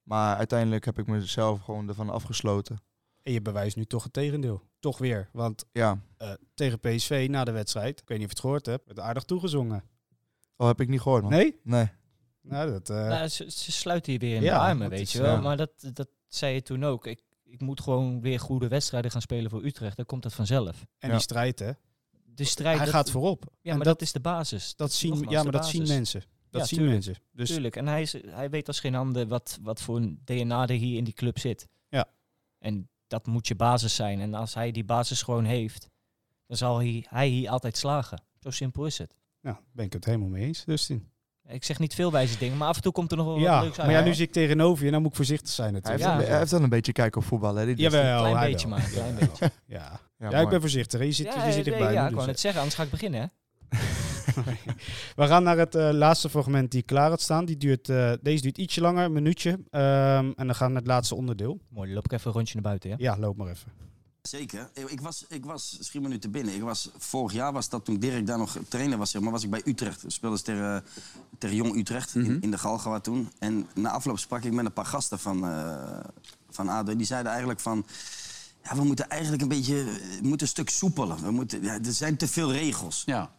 [0.03, 2.77] Maar uiteindelijk heb ik mezelf gewoon ervan afgesloten.
[3.21, 4.61] En je bewijst nu toch het tegendeel.
[4.79, 5.29] Toch weer.
[5.31, 8.65] Want Ja, eh, tegen PSV na de wedstrijd, ik weet niet of je het gehoord
[8.65, 9.83] hebt, werd aardig toegezongen.
[10.57, 11.31] oh, heb ik niet gehoord, man.
[11.31, 11.59] Nee?
[11.63, 11.87] Nee.
[12.47, 12.89] Nou, dat...
[12.89, 15.33] eh, Nou, ze, ze sluiten hier weer in ja, de armen, weet is, je wel.
[15.35, 15.41] ja.
[15.41, 17.05] Maar dat, dat zei je toen ook.
[17.07, 19.95] Ik, ik moet gewoon weer goede wedstrijden gaan spelen voor Utrecht.
[19.97, 20.85] Dan komt dat vanzelf.
[20.97, 21.13] en Ja.
[21.13, 21.71] die strijd, hè.
[22.25, 23.43] De strijd, hij dat- gaat voorop.
[23.61, 24.75] Ja, En maar dat, is de basis.
[24.75, 26.23] dat zien, nogmaals ja, maar dat zien mensen.
[26.49, 27.05] Dat Ja, zien tuurlijk.
[27.05, 27.23] mensen.
[27.31, 27.75] Dus Tuurlijk.
[27.75, 30.97] En hij, is, hij weet als geen ander wat, wat voor een DNA er hier
[30.97, 31.67] in die club zit.
[31.89, 32.05] Ja.
[32.59, 34.19] En dat moet je basis zijn.
[34.19, 35.89] En als hij die basis gewoon heeft,
[36.47, 38.21] dan zal hij, hij hier altijd slagen.
[38.39, 39.15] Zo simpel is het.
[39.41, 41.09] ja, ben ik het helemaal mee eens, Dustin.
[41.47, 43.53] Ik zeg niet veel wijze dingen, maar af en toe komt er nog wel Ja,
[43.53, 43.87] wat leuks uit.
[43.87, 46.19] maar ja, nu zit ik tegenover je, dan moet ik voorzichtig zijn Hij heeft, natuurlijk.
[46.19, 46.25] Ja.
[46.25, 47.65] een, hij heeft wel een beetje kijk op voetbal, hè?
[47.65, 48.77] dit is- Jawel, Klein hij beetje wel.
[48.77, 49.51] maar, klein beetje.
[49.65, 50.99] Ja, Ja, ja ik ben voorzichtig.
[50.99, 51.05] hè.
[51.05, 52.83] Je zit, Ja, je zit nee, dichtbij ja, ik wou dus, net zeggen, anders ga
[52.85, 53.21] ik beginnen.
[53.21, 53.27] Hè?
[55.15, 57.45] We gaan naar het eh, laatste fragment die klaar had staan.
[57.45, 59.59] Die duurt, eh, deze duurt ietsje langer, een minuutje.
[59.69, 61.59] Ehm, en dan gaan we naar het laatste onderdeel.
[61.69, 62.89] Mooi, dan loop ik even een rondje naar buiten.
[62.89, 62.95] Ja?
[62.99, 63.71] Ja, loop maar even.
[64.29, 64.69] Zeker.
[64.73, 66.53] Ik- Ik was, ik was schiet minuten binnen.
[66.55, 69.43] Ik was, vorig jaar was dat toen Dirk daar nog trainer was, zeg maar, was
[69.43, 70.01] ik bij Utrecht.
[70.01, 70.83] We speelden tegen,
[71.37, 73.31] tegen Jong Utrecht in, in de Galgenwaard toen.
[73.39, 75.99] En na afloop sprak ik met een paar gasten van, eh
[76.49, 76.95] van ADO.
[76.95, 77.85] Die zeiden eigenlijk van...
[78.63, 79.83] Ja, we moeten eigenlijk een beetje...
[79.83, 81.21] We moeten een stuk soepeler.
[81.21, 83.03] We moeten, ja, er zijn te veel regels.
[83.05, 83.31] Ja.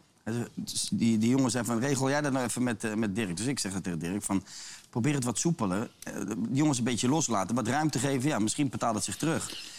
[0.55, 3.37] Dus Die, die jongens zijn van, regel jij dat nou even met, eh, met Dirk.
[3.37, 4.45] Dus ik zeg het tegen Dirk, van,
[4.91, 5.91] probeer het wat soepeler.
[6.03, 8.29] Eh, de jongens een beetje loslaten, wat ruimte geven.
[8.29, 9.75] Ja, misschien betaalt het zich terug.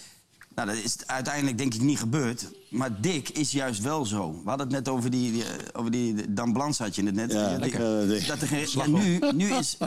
[0.58, 2.52] Nou, dat is uiteindelijk denk ik niet gebeurd.
[2.70, 4.32] Maar Dick is juist wel zo.
[4.44, 5.44] We hadden het net over die, die,
[5.74, 7.32] over die Dan Blans had je het net.
[7.32, 9.78] Ja, Die- lekker, eh, dat er geen, ja, nu, nu is...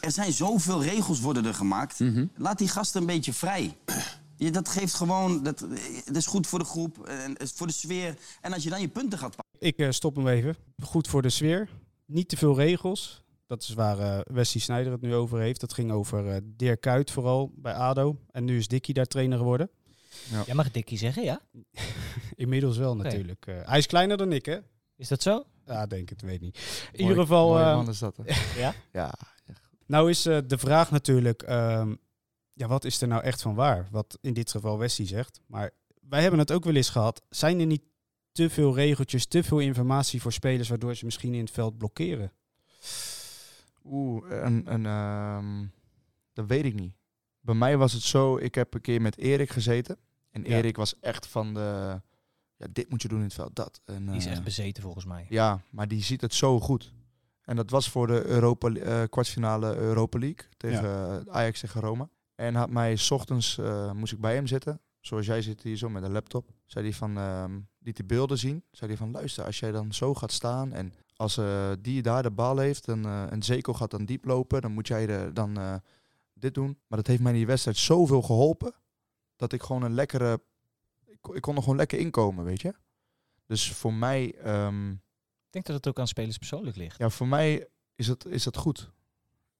[0.00, 2.00] Er zijn zoveel regels worden er gemaakt.
[2.00, 2.26] Mhm.
[2.36, 3.76] Laat die gasten een beetje vrij.
[4.36, 5.42] Je, dat geeft gewoon...
[5.42, 5.58] Dat,
[6.04, 8.16] dat is goed voor de groep, en is voor de sfeer.
[8.40, 9.68] En als je dan je punten gaat pakken...
[9.68, 10.56] Ik eh, stop hem even.
[10.82, 11.68] Goed voor de sfeer.
[12.06, 13.22] Niet te veel regels.
[13.46, 15.60] Dat is waar eh Wesley Sneijder het nu over heeft.
[15.60, 18.16] Dat ging over Dirk Kuyt vooral bij ADO.
[18.30, 19.70] En nu is Dikkie daar trainer geworden.
[20.46, 21.40] Jij mag Dikkie zeggen, ja?
[22.34, 23.46] Inmiddels wel natuurlijk.
[23.46, 24.58] Eh, hij is kleiner dan ik, hè?
[24.96, 25.44] Is dat zo?
[25.66, 26.56] Ja, denk het, weet niet.
[26.56, 27.48] In Mooi- ieder geval...
[27.48, 28.22] mooie eh, man is dat, hè?
[28.60, 28.74] Ja?
[28.92, 29.14] Ja.
[29.86, 31.94] Nou is eh, de vraag natuurlijk, ehm,
[32.52, 33.88] ja, wat is er nou echt van waar?
[33.90, 35.40] Wat in dit geval Wesley zegt.
[35.46, 35.70] Maar
[36.08, 37.22] wij hebben het ook wel eens gehad.
[37.30, 37.82] Zijn er niet
[38.32, 42.32] te veel regeltjes, te veel informatie voor spelers, waardoor ze misschien in het veld blokkeren?
[43.84, 45.66] Oeh, een, een, ehm,
[46.32, 46.94] dat weet ik niet.
[47.40, 49.98] Bij mij was het zo, ik heb een keer met Erik gezeten.
[50.34, 50.48] En Ja.
[50.56, 52.00] Erik was echt van de,
[52.56, 53.80] ja, dit moet je doen in het veld, dat.
[53.84, 55.26] En, Die is eh, echt bezeten volgens mij.
[55.28, 56.92] Ja, maar die ziet het zo goed.
[57.42, 60.84] En dat was voor de Europa, eh, kwartfinale Europa League tegen
[61.26, 62.08] eh, Ajax tegen Roma.
[62.34, 64.80] En had mij, s ochtends eh, moest ik bij hem zitten.
[65.00, 66.50] Zoals jij zit hier zo met een laptop.
[66.66, 68.64] Zei hij van, ehm liet de beelden zien.
[68.70, 72.22] Zei hij van, luister, als jij dan zo gaat staan en als eh, die daar
[72.22, 75.58] de bal heeft eh en Zeko gaat dan diep lopen, dan moet jij de, dan
[75.58, 75.74] eh,
[76.34, 76.78] dit doen.
[76.86, 78.74] Maar dat heeft mij in die wedstrijd zoveel geholpen,
[79.36, 80.42] dat ik gewoon een lekkere,
[81.06, 82.74] ik, kon- ik kon er gewoon lekker inkomen, weet je.
[83.46, 86.98] Dus voor mij, ehm, Ik denk dat het ook aan spelers persoonlijk ligt.
[86.98, 88.90] ja, voor mij is het, is het goed.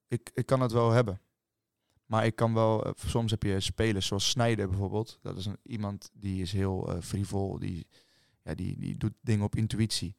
[0.08, 1.20] Ik, ik kan het wel hebben.
[2.06, 5.18] Maar ik kan wel, eh, soms heb je spelers zoals Snijder bijvoorbeeld.
[5.22, 7.86] Dat is een, iemand die is heel eh frivol, die,
[8.42, 10.16] ja, die, die doet dingen op intuïtie.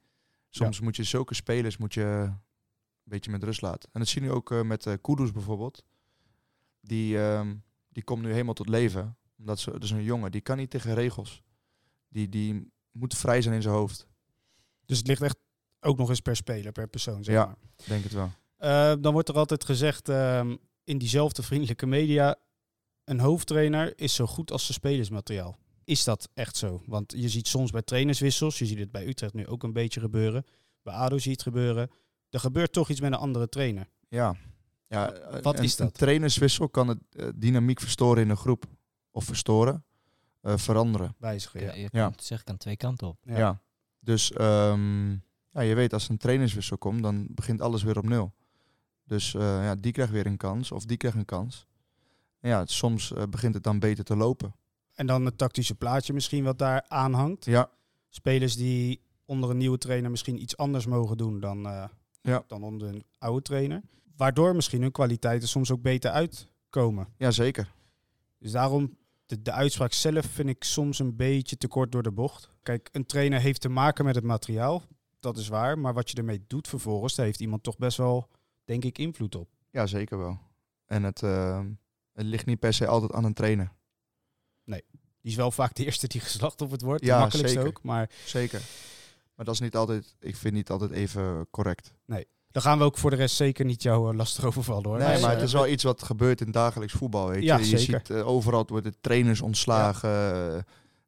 [0.50, 2.40] Soms moet je zulke spelers moet je een
[3.04, 3.90] beetje met rust laten.
[3.94, 5.84] En dat zie je nu ook eh, met eh Kudus bijvoorbeeld.
[6.82, 7.56] Die, ehm,
[7.90, 9.18] die komt nu helemaal tot leven.
[9.46, 11.42] Omdat ze, dat is een jongen, die kan niet tegen regels.
[12.10, 14.08] Die, die moet vrij zijn in zijn hoofd.
[14.86, 15.38] Dus het ligt echt
[15.80, 17.24] ook nog eens per speler, per persoon.
[17.24, 17.46] Zeg Ja.
[17.46, 17.56] maar.
[17.88, 18.32] Denk het wel.
[18.58, 22.36] Eh, dan wordt er altijd gezegd ehm, in diezelfde vriendelijke media:
[23.04, 25.58] een hoofdtrainer is zo goed als zijn spelersmateriaal.
[25.84, 26.82] Is dat echt zo?
[26.86, 30.00] Want je ziet soms bij trainerswissels, je ziet het bij Utrecht nu ook een beetje
[30.00, 30.46] gebeuren.
[30.82, 31.90] Bij ADO zie je het gebeuren.
[32.30, 33.88] Er gebeurt toch iets met een andere trainer.
[34.08, 34.36] Ja.
[34.88, 35.88] ja Wat een, is dat?
[35.88, 38.66] Een trainerswissel kan het eh, dynamiek verstoren in een groep.
[39.16, 39.84] Of verstoren.
[40.42, 41.16] eh, veranderen.
[41.18, 41.62] Wijzigen.
[41.62, 42.08] Ja, je Ja.
[42.08, 43.18] kunt zeg ik aan twee kanten op.
[43.24, 43.38] Ja.
[43.38, 43.62] Ja.
[44.00, 45.12] Dus ehm,
[45.52, 48.34] ja, je weet als een trainerswissel komt, dan begint alles weer op nul.
[49.06, 50.72] Dus eh, ja, die krijgt weer een kans.
[50.72, 51.68] Of die krijgt een kans.
[52.40, 54.56] En ja, soms eh, begint het dan beter te lopen.
[54.94, 57.46] En dan het tactische plaatje misschien wat daar aanhangt.
[57.46, 57.70] Ja,
[58.10, 61.84] Spelers die onder een nieuwe trainer misschien iets anders mogen doen dan, eh,
[62.22, 62.44] Ja.
[62.48, 63.82] dan onder een oude trainer.
[64.16, 67.08] Waardoor misschien hun kwaliteiten soms ook beter uitkomen.
[67.18, 67.74] ja zeker.
[68.40, 72.12] Dus daarom, de, de uitspraak zelf vind ik soms een beetje te kort door de
[72.12, 72.50] bocht.
[72.64, 74.84] Kijk, een trainer heeft te maken met het materiaal,
[75.20, 75.80] dat is waar.
[75.80, 78.30] Maar wat je ermee doet vervolgens, daar heeft iemand toch best wel,
[78.64, 79.50] denk ik, invloed op.
[79.72, 80.40] Ja, zeker wel.
[80.86, 81.72] En het, ehm,
[82.14, 83.74] het ligt niet per se altijd aan een trainer.
[85.22, 87.78] Die is wel vaak de eerste die geslachtofferd wordt, Ja, de makkelijkste zeker.
[87.78, 87.84] ook.
[87.84, 88.62] Maar Zeker.
[89.36, 91.94] Maar dat is niet altijd, ik vind niet altijd even correct.
[92.56, 94.98] Daar gaan we ook voor de rest zeker niet jou eh, lastig over vallen hoor.
[94.98, 97.28] Nee, Dus, maar eh, het is wel iets wat gebeurt in dagelijks voetbal.
[97.28, 100.10] Weet je, Ja, je ziet eh, overal worden trainers ontslagen.
[100.10, 100.60] eh,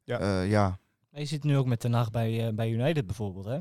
[0.04, 0.20] Ja.
[0.20, 0.40] ja.
[0.42, 0.78] ja.
[1.10, 3.58] Maar je zit nu ook met de nacht bij, eh, bij United bijvoorbeeld, hè?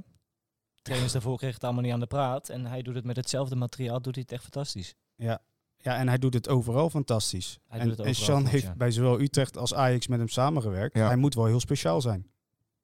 [0.82, 2.50] Trainers daarvoor kregen het allemaal niet aan de praat.
[2.50, 4.94] En hij doet het met hetzelfde materiaal, doet hij het echt fantastisch.
[5.16, 5.40] Ja.
[5.78, 7.60] ja, en hij doet het overal fantastisch.
[7.68, 8.76] Hij en doet het en overal Sean heeft ja.
[8.76, 10.98] bij zowel Utrecht als Ajax met hem samengewerkt.
[10.98, 11.06] Ja.
[11.08, 12.28] Hij moet wel heel speciaal zijn.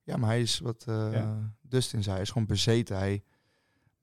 [0.04, 1.54] ja, maar hij is wat eh Ja.
[1.62, 2.97] Dustin zei, hij is gewoon bezeten.
[2.97, 3.24] Hij,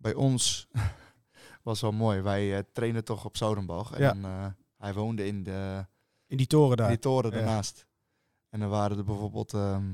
[0.00, 0.66] bij ons
[1.62, 2.20] was wel mooi.
[2.20, 3.92] Wij eh, trainen toch op Zoudenbach.
[3.92, 4.14] En Ja.
[4.44, 4.46] eh,
[4.78, 5.86] hij woonde in de
[6.26, 6.88] In die toren daar.
[6.88, 7.36] die toren Ja.
[7.36, 7.86] daarnaast.
[8.50, 9.54] En dan waren er bijvoorbeeld...
[9.54, 9.84] ehm,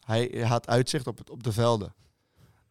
[0.00, 1.94] hij had uitzicht op, het, op de velden.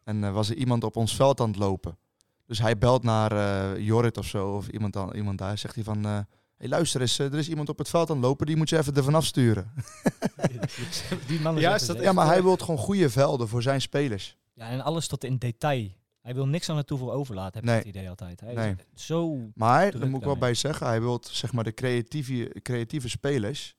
[0.04, 1.98] En eh, was er iemand op ons veld aan het lopen.
[2.46, 5.58] Dus hij belt naar eh Jorrit of zo, of iemand, dan, iemand daar.
[5.58, 6.04] Zegt hij van...
[6.04, 6.18] eh
[6.56, 8.46] hey, luister eens, er is iemand op het veld aan het lopen.
[8.46, 9.72] Die moet je even ervan afsturen.
[11.26, 13.80] Die man is Ja, is dat ja, maar hij wil gewoon goede velden voor zijn
[13.80, 14.36] spelers.
[14.54, 15.88] Ja, en alles tot in detail.
[16.22, 17.78] Hij wil niks aan het toevoegen overlaten, heb Nee.
[17.78, 18.40] ik het idee altijd.
[18.40, 18.74] Hij Nee.
[18.94, 19.50] is zo...
[19.54, 23.74] Maar, daar moet ik wel bij zeggen, hij wil zeg maar de creatieve, creatieve spelers,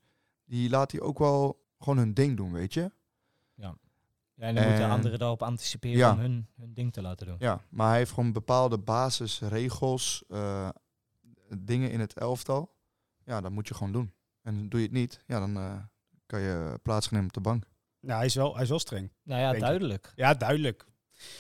[0.45, 2.91] die laat hij ook wel gewoon hun ding doen, weet je.
[3.55, 3.75] Ja,
[4.37, 6.11] en dan moeten En- anderen daarop anticiperen Ja.
[6.13, 7.35] om hun, hun ding te laten doen.
[7.39, 10.69] Ja, maar hij heeft gewoon bepaalde basisregels, eh,
[11.57, 12.75] dingen in het elftal.
[13.25, 14.13] Ja, dat moet je gewoon doen.
[14.41, 15.75] En doe je het niet, ja, dan eh,
[16.25, 17.65] kan je plaats gaan nemen op de bank.
[17.99, 19.11] Nou, hij is wel, hij is wel streng.
[19.23, 19.59] Nou ja, ik.
[19.59, 20.11] duidelijk.
[20.15, 20.85] Ja, duidelijk.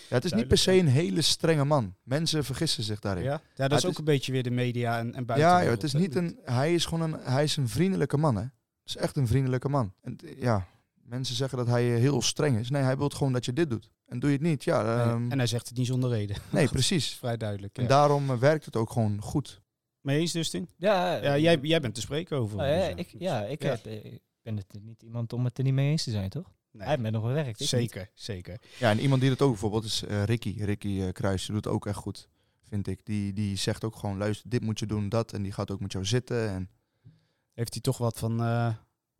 [0.09, 1.95] Ja, het is niet per se een hele strenge man.
[2.03, 3.23] Mensen vergissen zich daarin.
[3.23, 5.61] Ja, ja dat is ook is- een beetje weer de media en, en Ja, buiten.
[5.63, 6.39] joh, het is niet een.
[6.43, 7.19] Hij is gewoon een.
[7.21, 8.41] Hij is een vriendelijke man, hè?
[8.41, 8.51] Het
[8.85, 9.93] is echt een vriendelijke man.
[10.01, 12.69] En ja, mensen zeggen dat hij eh, heel streng is.
[12.69, 13.89] Nee, hij wil gewoon dat je dit doet.
[14.05, 14.83] En doe je het niet, ja.
[15.05, 16.35] ehm, En hij zegt het niet zonder reden.
[16.51, 17.13] nee, precies.
[17.21, 17.77] vrij duidelijk.
[17.77, 17.89] En Ja.
[17.89, 19.61] daarom eh, werkt het ook gewoon goed.
[20.01, 20.69] Mee eens, Dustin?
[20.77, 22.57] Ja, Ja, jij, jij bent te spreken over.
[22.57, 23.69] Nou ja, eh, ik, ja, ik, Ja.
[23.69, 26.29] Heb, eh, ik ben het niet iemand om het er niet mee eens te zijn,
[26.29, 26.51] toch?
[26.73, 27.59] Nee, Hij heeft met nog gewerkt.
[27.59, 27.69] niet.
[27.69, 28.61] zeker, zeker.
[28.79, 30.55] Ja, en iemand die dat ook bijvoorbeeld is eh, Ricky.
[30.63, 32.29] Ricky eh, Kruijs, die doet het ook echt goed,
[32.63, 33.05] vind ik.
[33.05, 35.33] Die, die zegt ook gewoon, luister, dit moet je doen, dat.
[35.33, 36.49] En die gaat ook met jou zitten.
[36.49, 36.69] En
[37.53, 38.73] Heeft hij toch wat van, eh,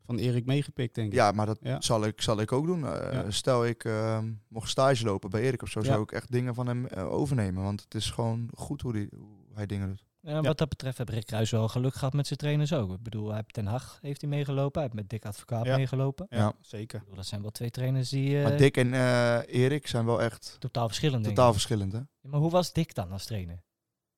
[0.05, 1.13] van Erik meegepikt, denk ik.
[1.13, 1.81] ja, maar dat Ja.
[1.81, 2.85] Zal, ik, zal ik ook doen.
[2.87, 3.31] Eh, Ja.
[3.31, 5.85] Stel ik eh, mocht stage lopen bij Erik of zo, Ja.
[5.85, 7.63] zou ik echt dingen van hem eh, overnemen.
[7.63, 10.03] Want het is gewoon goed hoe, die, hoe hij dingen doet.
[10.25, 12.91] Ja, wat dat betreft heb Rick Kruis wel geluk gehad met zijn trainers ook.
[12.93, 15.75] Ik bedoel, hij heeft Ten Hag heeft hij meegelopen, hij heeft met Dick Advocaat Ja.
[15.75, 16.25] meegelopen.
[16.29, 16.53] Ja, Ja.
[16.61, 16.95] zeker.
[16.97, 20.05] Ik bedoel, dat zijn wel twee trainers die eh, maar Dick en eh, Erik zijn
[20.05, 21.97] wel echt totaal verschillend totaal verschillend, hè?
[21.97, 23.63] Ja, maar hoe was Dick dan als trainer?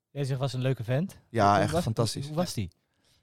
[0.10, 1.18] Jij zegt was een leuke vent.
[1.30, 2.28] Ja, Hoe echt was- fantastisch.
[2.28, 2.70] Hoe was die?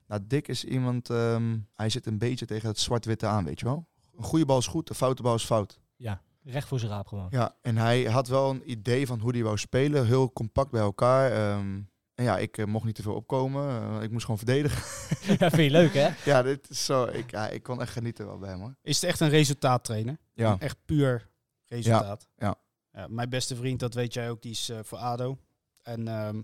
[0.07, 3.65] Nou, Dick is iemand, ehm, hij zit een beetje tegen het zwart-witte aan, weet je
[3.65, 3.87] wel.
[4.17, 5.79] Een goede bal is goed, een foute bal is fout.
[5.95, 7.27] Ja, recht voor zijn raap gewoon.
[7.29, 10.05] Ja, en hij had wel een idee van hoe hij wou spelen.
[10.05, 11.31] Heel compact bij elkaar.
[11.31, 11.81] ehm,
[12.15, 13.81] en ja, ik eh, mocht niet te veel opkomen.
[13.97, 14.83] eh, ik moest gewoon verdedigen.
[15.39, 16.09] Ja, vind je leuk hè?
[16.25, 17.05] ja, dit is zo.
[17.05, 18.75] Ik, ja, ik kon echt genieten wel bij hem hoor.
[18.81, 20.17] Is het echt een resultaattrainer?
[20.33, 21.29] Ja, Echt puur
[21.67, 22.27] resultaat.
[22.37, 22.55] Ja,
[22.91, 25.37] Ja, mijn beste vriend, dat weet jij ook, die is eh, voor ADO.
[25.81, 26.41] En ehm,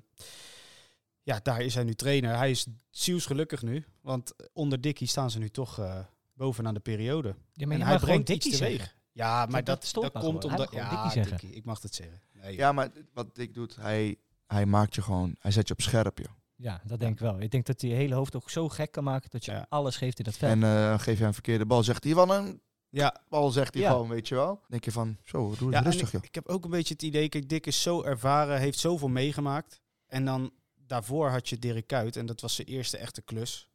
[1.24, 2.38] ja, daar is hij nu trainer.
[2.38, 3.86] Hij is zielsgelukkig nu.
[4.02, 6.00] Want onder Dickie staan ze nu toch eh,
[6.34, 7.36] bovenaan de periode.
[7.54, 8.96] Ja, maar en hij brengt Dickie teweeg.
[9.12, 10.72] Ja, maar Dat- dat, dat dat me komt omdat...
[10.72, 12.22] Ja, Dickie ik mag het zeggen.
[12.34, 14.18] Nee, ja maar wat Dick doet, hij,
[14.54, 16.28] hij maakt je gewoon, hij zet je op scherp, joh.
[16.56, 17.40] Ja, dat denk ik wel.
[17.42, 19.66] Ik denk dat hij je hele hoofd ook zo gek kan maken dat je Ja.
[19.70, 20.52] alles geeft in dat veld.
[20.52, 23.84] En eh, geef je een verkeerde bal, zegt hij van een Ja, bal, zegt hij
[23.84, 23.90] Ja.
[23.92, 24.46] gewoon, weet je wel.
[24.46, 26.24] Dan denk je van, zo, doe ja het en rustig, ik, joh.
[26.24, 29.82] ik heb ook een beetje het idee, kijk, Dick is zo ervaren, heeft zoveel meegemaakt.
[30.08, 33.70] En dan daarvoor had je Dirk Kuyt en dat was zijn eerste echte klus.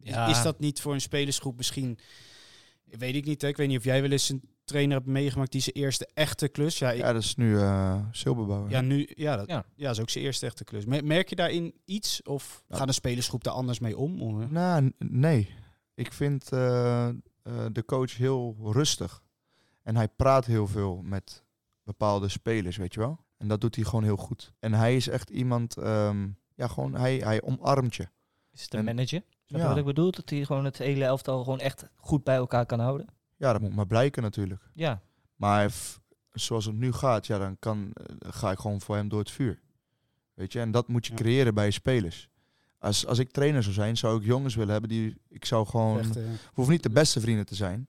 [0.00, 0.26] Is- Ja.
[0.26, 1.98] Is dat niet voor een spelersgroep misschien,
[2.84, 3.48] weet ik niet, hè?
[3.48, 6.48] ik weet niet of jij wel eens een trainer hebt meegemaakt die zijn eerste echte
[6.48, 6.78] klus.
[6.78, 8.70] Ja, ik- Ja, dat is nu eh Silberbouwer.
[8.70, 9.64] ja nu, ja dat, Ja.
[9.74, 9.90] ja.
[9.90, 10.84] is ook zijn eerste echte klus.
[10.84, 12.76] Me- Merk je daarin iets of Ja.
[12.76, 14.22] gaat de spelersgroep daar anders mee om?
[14.22, 15.54] Of, Nou, nee.
[15.94, 17.14] Ik vind eh, eh,
[17.72, 19.22] de coach heel rustig.
[19.82, 21.44] En hij praat heel veel met
[21.82, 23.18] bepaalde spelers, weet je wel.
[23.36, 24.52] En dat doet hij gewoon heel goed.
[24.60, 28.08] En hij is echt iemand, ehm, ja, gewoon, hij, hij omarmt je.
[28.52, 29.22] Is het een En- manager?
[29.44, 29.68] Snap je Ja.
[29.68, 30.10] wat ik bedoel?
[30.10, 33.06] Dat hij gewoon het hele elftal gewoon echt goed bij elkaar kan houden?
[33.44, 34.70] Ja, dat moet maar blijken natuurlijk.
[34.74, 35.02] Ja.
[35.36, 35.72] Maar
[36.32, 39.30] zoals het nu gaat, ja, dan kan, eh, ga ik gewoon voor hem door het
[39.30, 39.62] vuur.
[40.34, 41.18] Weet je, en dat moet je Ja.
[41.18, 42.28] creëren bij je spelers.
[42.78, 45.16] Als, als ik trainer zou zijn, zou ik jongens willen hebben die...
[45.28, 45.98] Ik zou gewoon...
[45.98, 47.88] echt, eh, hoef niet de beste vrienden te zijn.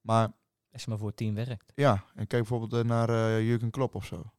[0.00, 0.32] Maar
[0.72, 1.72] Als je maar voor het team werkt.
[1.74, 4.32] Ja, en kijk bijvoorbeeld eh, naar Jurgen Klopp of zo.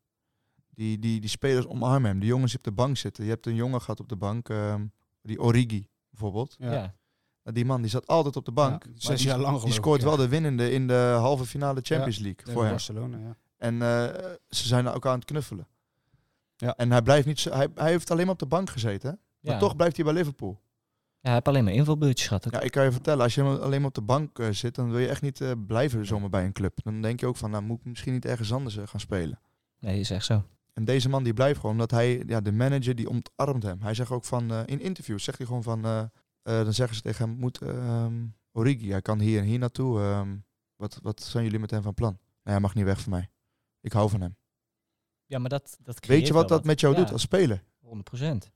[0.70, 2.20] Die, die, die spelers omarmen hem.
[2.20, 3.24] Die jongens die op de bank zitten.
[3.24, 4.86] Je hebt een jongen gehad op de bank, ehm,
[5.22, 6.56] die Origi bijvoorbeeld.
[6.60, 6.74] Ja.
[6.74, 6.96] ja.
[7.44, 8.84] Die man die zat altijd op de bank.
[8.86, 11.80] Ja, zes die, jaar lang Die scoort ik, wel de winnende in de halve finale
[11.84, 12.72] Champions League voor hem.
[12.72, 13.36] Barcelona, ja.
[13.58, 15.68] En eh, ze zijn ook aan het knuffelen.
[16.56, 16.76] Ja.
[16.76, 19.10] En hij blijft niet hij, hij heeft alleen maar op de bank gezeten.
[19.10, 19.16] hè?
[19.40, 19.60] Maar Ja.
[19.60, 20.62] toch blijft hij bij Liverpool.
[21.20, 22.48] Ja, hij heeft alleen maar invalbeurtjes gehad.
[22.52, 24.90] Ja, ik kan je vertellen, als je alleen maar op de bank eh, zit, dan
[24.90, 26.84] wil je echt niet eh, blijven zomaar bij een club.
[26.84, 29.40] Dan denk je ook van, nou moet ik misschien niet ergens anders gaan spelen.
[29.80, 30.44] Nee, is echt zo.
[30.74, 33.82] En deze man die blijft gewoon, omdat hij, ja, de manager die omarmt hem.
[33.82, 36.12] Hij zegt ook van, in interviews zegt hij gewoon van,
[36.42, 40.00] eh, dan zeggen ze tegen hem, moet ehm, Origi, hij kan hier en hier naartoe.
[40.00, 40.38] ehm,
[40.76, 42.12] wat, wat zijn jullie met hem van plan?
[42.44, 43.30] Nee, hij mag niet weg van mij.
[43.82, 44.36] Ik hou van hem.
[45.26, 47.64] Ja, maar dat, dat Weet je wat dat met jou Ja, doet als speler?
[47.80, 48.52] 100 procent.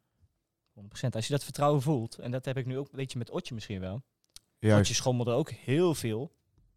[0.73, 3.29] 100 Als je dat vertrouwen voelt, en dat heb ik nu ook een beetje met
[3.31, 3.93] Otje misschien wel.
[3.95, 4.95] Otje Juist.
[4.95, 6.35] schommelde ook heel veel.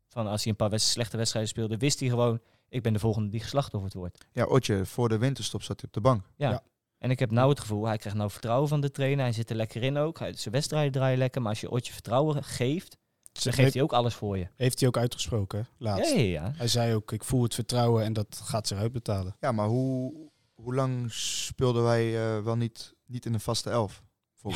[0.08, 3.28] Van als hij een paar slechte wedstrijden speelde, wist hij gewoon, ik ben de volgende
[3.28, 4.26] die geslachtofferd wordt.
[4.32, 6.24] Ja, Otje, voor de winterstop zat hij op de bank.
[6.36, 6.50] Ja.
[6.50, 6.62] Ja.
[6.98, 9.24] En ik heb nou het gevoel, hij krijgt nou vertrouwen van de trainer.
[9.24, 10.18] Hij zit er lekker in ook.
[10.18, 11.40] Hij, zijn wedstrijden draaien lekker.
[11.40, 12.96] Maar als je Otje vertrouwen geeft,
[13.32, 14.48] dan geeft hij ook alles voor je.
[14.56, 16.14] heeft hij ook uitgesproken, Ja, laatst.
[16.14, 16.52] ja, ja.
[16.56, 19.36] Hij zei ook, ik voel het vertrouwen en dat gaat zich uitbetalen.
[19.40, 20.14] Ja, maar hoe,
[20.54, 24.02] hoe lang speelden wij eh, wel niet, niet in een vaste elf?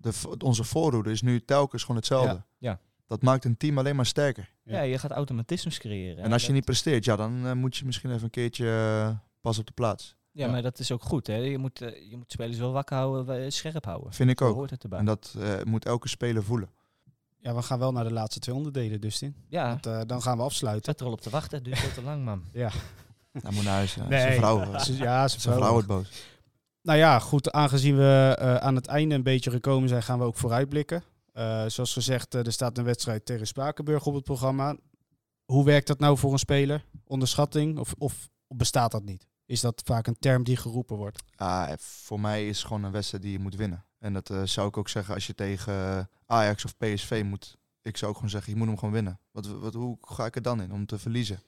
[0.00, 0.12] De,
[0.44, 2.34] onze voorhoede is nu telkens gewoon hetzelfde.
[2.34, 2.46] Ja.
[2.58, 2.80] Ja.
[3.06, 4.54] Dat maakt een team alleen maar sterker.
[4.64, 4.76] Ja.
[4.76, 6.24] Ja, je gaat automatismes creëren.
[6.24, 8.66] En als je dat- niet presteert, ja, dan eh, moet je misschien even een keertje
[8.70, 10.16] eh, pas op de plaats.
[10.38, 10.50] Ja, Ja.
[10.52, 11.26] maar dat is ook goed.
[11.26, 11.36] Hè?
[11.36, 14.12] Je, moet, eh, je moet spelers wel wakker houden, eh, scherp houden.
[14.12, 14.54] Vind ik Zo ook.
[14.54, 14.98] hoort het erbij.
[14.98, 16.68] En dat eh, moet elke speler voelen.
[17.40, 19.34] Ja, we gaan wel naar de laatste twee onderdelen, Dustin.
[19.48, 20.84] ja, Want, eh, dan gaan we afsluiten.
[20.84, 21.56] zat er al op te wachten.
[21.56, 22.42] Het duurt veel te lang, man.
[22.52, 22.70] Ja,
[23.32, 23.94] Hij moet naar huis.
[23.94, 24.06] Ja.
[24.08, 24.20] Nee.
[24.20, 26.10] Zijn vrouw, Ze- ja, zijn vrouw wordt boos.
[26.82, 30.24] Nou ja, goed, aangezien we eh, aan het einde een beetje gekomen zijn, gaan we
[30.24, 31.02] ook vooruitblikken.
[31.32, 34.76] Eh, zoals gezegd, eh, er staat een wedstrijd tegen Spakenburg op het programma.
[35.44, 36.84] Hoe werkt dat nou voor een speler?
[37.06, 37.78] Onderschatting?
[37.78, 39.26] Of, of bestaat dat niet?
[39.48, 41.22] Is dat vaak een term die geroepen wordt?
[41.36, 43.84] Ah, voor mij is het gewoon een wedstrijd die je moet winnen.
[43.98, 47.56] En dat eh, zou ik ook zeggen als je tegen Ajax of PSV moet.
[47.82, 49.20] Ik zou ook gewoon zeggen, je moet hem gewoon winnen.
[49.30, 51.40] Wat, wat, hoe ga ik er dan in om te verliezen?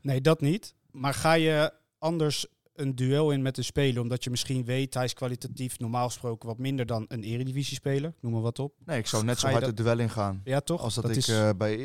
[0.00, 0.74] Nee, dat niet.
[0.90, 5.04] Maar ga je anders een duel in met een speler, omdat je misschien weet hij
[5.04, 8.74] is kwalitatief normaal gesproken wat minder dan een eredivisie-speler, noem maar wat op.
[8.84, 10.40] Nee, ik zou net Ga zo hard dat- het duel ingaan.
[10.44, 10.80] Ja, toch?
[10.82, 11.76] Als dat, ik is, eh, bij,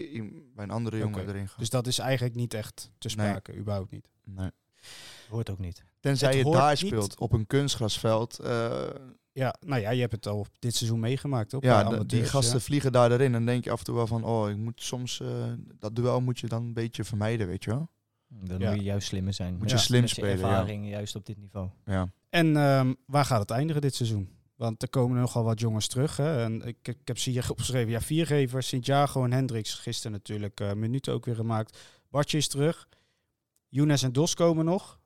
[0.55, 1.57] bij een andere jongen erin ga.
[1.57, 3.27] dus dat is eigenlijk niet echt te Nee.
[3.27, 4.07] sprake, überhaupt niet.
[4.23, 4.49] nee.
[5.29, 5.83] Hoort ook niet.
[5.99, 8.39] Tenzij Het je daar niet- speelt op een kunstgrasveld.
[8.39, 8.83] eh,
[9.31, 11.63] Ja, nou ja, je hebt het al dit seizoen meegemaakt, toch?
[11.63, 12.63] ja, die gasten ja.
[12.63, 13.35] vliegen daar erin.
[13.35, 15.27] En denk je af en toe wel van, oh, ik moet soms eh,
[15.79, 17.89] dat duel moet je dan een beetje vermijden, weet je wel?
[18.27, 18.69] Dan Ja.
[18.69, 19.57] moet je juist slimmer zijn.
[19.57, 20.43] Moet je slim Met je spelen, ja.
[20.49, 21.69] ervaring juist op dit niveau.
[21.85, 22.11] Ja.
[22.29, 24.29] En ehm, waar gaat het eindigen dit seizoen?
[24.55, 26.17] Want er komen nogal wat jongens terug.
[26.17, 26.43] Hè?
[26.43, 27.91] En ik, ik heb ze hier opgeschreven.
[27.91, 29.73] Ja, viergevers, Santiago en Hendricks.
[29.73, 31.77] Gisteren natuurlijk eh, minuten ook weer gemaakt.
[32.09, 32.87] Bartje is terug.
[33.69, 34.99] Younes en Dos komen nog.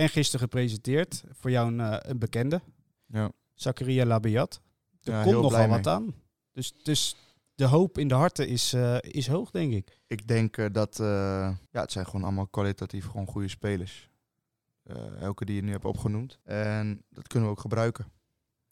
[0.00, 1.24] En gisteren gepresenteerd.
[1.30, 2.60] Voor jou een, eh, een bekende.
[3.06, 3.30] ja.
[3.54, 4.60] Zakaria Labiat.
[5.02, 6.14] Er Ja, komt nogal wat aan.
[6.52, 7.16] Dus, dus
[7.54, 10.00] de hoop in de harten is, eh, is hoog, denk ik.
[10.06, 11.06] Ik denk eh, dat, eh,
[11.70, 14.08] ja, het zijn gewoon allemaal kwalitatief gewoon goede spelers.
[14.82, 16.38] Eh, elke die je nu hebt opgenoemd.
[16.44, 18.06] En dat kunnen we ook gebruiken.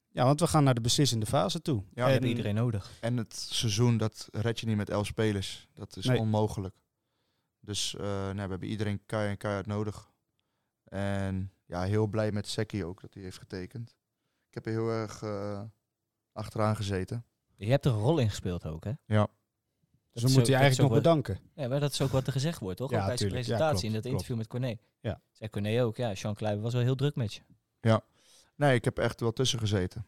[0.09, 1.77] Ja, want we gaan naar de beslissende fase toe.
[1.83, 2.91] Ja, We en, hebben iedereen nodig.
[3.01, 5.69] En het seizoen, dat red je niet met elf spelers.
[5.75, 6.19] Dat is Nee.
[6.19, 6.75] onmogelijk.
[7.61, 10.08] Dus eh, nou, we hebben iedereen keihard, en keihard nodig.
[10.89, 13.97] En ja, heel blij met Seki ook dat hij heeft getekend.
[14.49, 15.63] Ik heb er heel erg eh,
[16.33, 17.25] achteraan gezeten.
[17.57, 18.93] Je hebt er een rol in gespeeld ook, hè?
[19.07, 19.29] Ja.
[20.13, 21.39] dus we moeten je eigenlijk nog bedanken.
[21.55, 22.91] Ja, maar dat is ook wat er gezegd wordt, toch?
[22.91, 23.29] Ja, ook bij zijn.
[23.29, 24.15] Ja, presentatie klopt, in dat klopt.
[24.15, 24.77] interview met Corné.
[25.01, 25.21] Ja.
[25.33, 27.43] Zei Corné ook, ja, Jean Kluiber was wel heel druk met je.
[28.57, 30.07] Nee, ik heb echt wel tussen gezeten.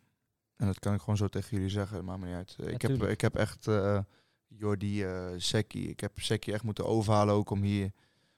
[0.57, 2.57] En dat kan ik gewoon zo tegen jullie zeggen, maakt me niet uit.
[2.59, 3.99] ik, heb, ik heb echt eh
[4.47, 7.93] Jordi, eh Seki, ik heb Seki echt moeten overhalen ook om hier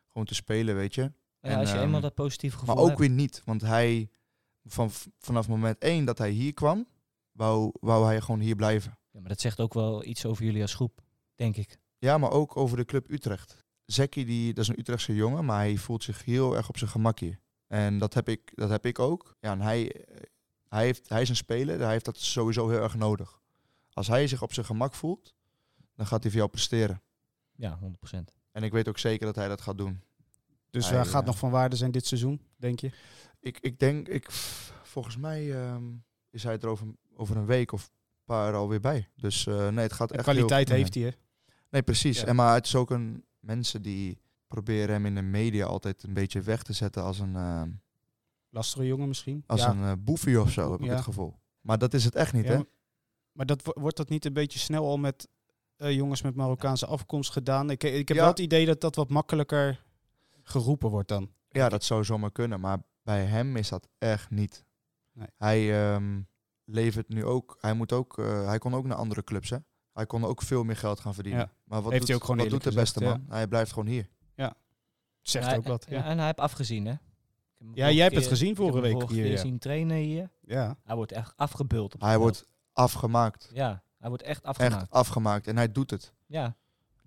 [0.08, 1.12] gewoon te spelen, weet je.
[1.42, 3.00] En, als je ehm, eenmaal dat positieve gevoel Maar ook hebt.
[3.00, 4.10] weer niet, want hij,
[4.64, 6.86] van, vanaf moment één dat hij hier kwam,
[7.32, 8.98] wou, wou hij gewoon hier blijven.
[9.10, 11.00] Ja, maar dat zegt ook wel iets over jullie als groep,
[11.34, 11.78] denk ik.
[11.98, 13.64] Ja, maar ook over de club Utrecht.
[13.84, 16.90] Zeki, die, dat is een Utrechtse jongen, maar hij voelt zich heel erg op zijn
[16.90, 17.40] gemak hier.
[17.66, 19.36] En dat heb ik, dat heb ik ook.
[19.40, 20.22] Ja, en hij, eh,
[20.68, 23.40] hij, heeft, hij is een speler, hij heeft dat sowieso heel erg nodig.
[23.92, 25.34] Als hij zich op zijn gemak voelt,
[25.94, 27.02] dan gaat hij voor jou presteren.
[27.54, 27.78] Ja,
[28.14, 28.18] 100%.
[28.52, 30.02] En ik weet ook zeker dat hij dat gaat doen.
[30.72, 32.90] Dus Hij, waar gaat eh, nog van waarde zijn dit seizoen, denk je?
[33.40, 34.30] Ik, ik denk, ik,
[34.82, 35.82] volgens mij ehm,
[36.30, 39.08] is hij er over, over een week of een paar alweer bij.
[39.16, 41.10] Dus eh, nee, het gaat De echt kwaliteit heel, heeft hij, hè?
[41.70, 42.20] Nee, precies.
[42.20, 42.26] Ja.
[42.26, 46.14] En maar het is ook een mensen die proberen hem in de media altijd een
[46.14, 47.70] beetje weg te zetten als een, ehm,
[48.48, 49.44] Lastige jongen misschien.
[49.46, 49.70] als ja.
[49.70, 50.92] een eh, boefie of zo, heb ik Ja.
[50.94, 51.38] het gevoel.
[51.60, 52.54] Maar dat is het echt niet, hè?
[52.56, 52.64] maar-
[53.32, 55.28] Maar dat, wo- wordt dat niet een beetje snel al met
[55.76, 57.70] jongens met Marokkaanse afkomst gedaan?
[57.70, 59.82] Ik, ik heb wel het idee dat dat wat makkelijker
[60.52, 61.30] geroepen wordt dan.
[61.48, 62.60] Ja, dat zou zomaar kunnen.
[62.60, 64.64] Maar bij hem is dat echt niet.
[65.12, 65.26] Nee.
[65.36, 66.20] Hij ehm,
[66.64, 69.56] levert nu ook, hij moet ook, eh, hij kon ook naar andere clubs, hè?
[69.92, 71.40] Hij kon ook veel meer geld gaan verdienen.
[71.42, 71.52] Ja.
[71.64, 73.24] Maar wat Heeft doet, hij ook gewoon wat doet de beste man?
[73.28, 74.10] Hij blijft gewoon hier.
[75.22, 75.86] Zegt Ja, ook wat.
[75.88, 76.94] Ja, Ja, en hij heeft afgezien, hè?
[77.74, 79.36] Ja, jij hebt het gezien vorige week hier, ja.
[79.36, 80.30] zien trainen hier.
[80.40, 80.76] ja.
[80.84, 81.94] Hij wordt echt afgebeuld.
[81.94, 83.50] Op Hij wordt afgemaakt.
[83.52, 84.90] Ja, hij wordt echt Echt afgemaakt.
[84.90, 85.46] afgemaakt.
[85.46, 86.12] En hij doet het.
[86.26, 86.56] Ja.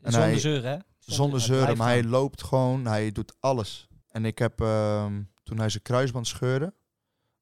[0.05, 0.77] En Zonder hij- zeuren, hè?
[0.99, 3.87] Zonder zeuren, maar hij loopt gewoon, hij doet alles.
[4.07, 6.73] En ik heb, ehm, toen hij zijn kruisband scheurde,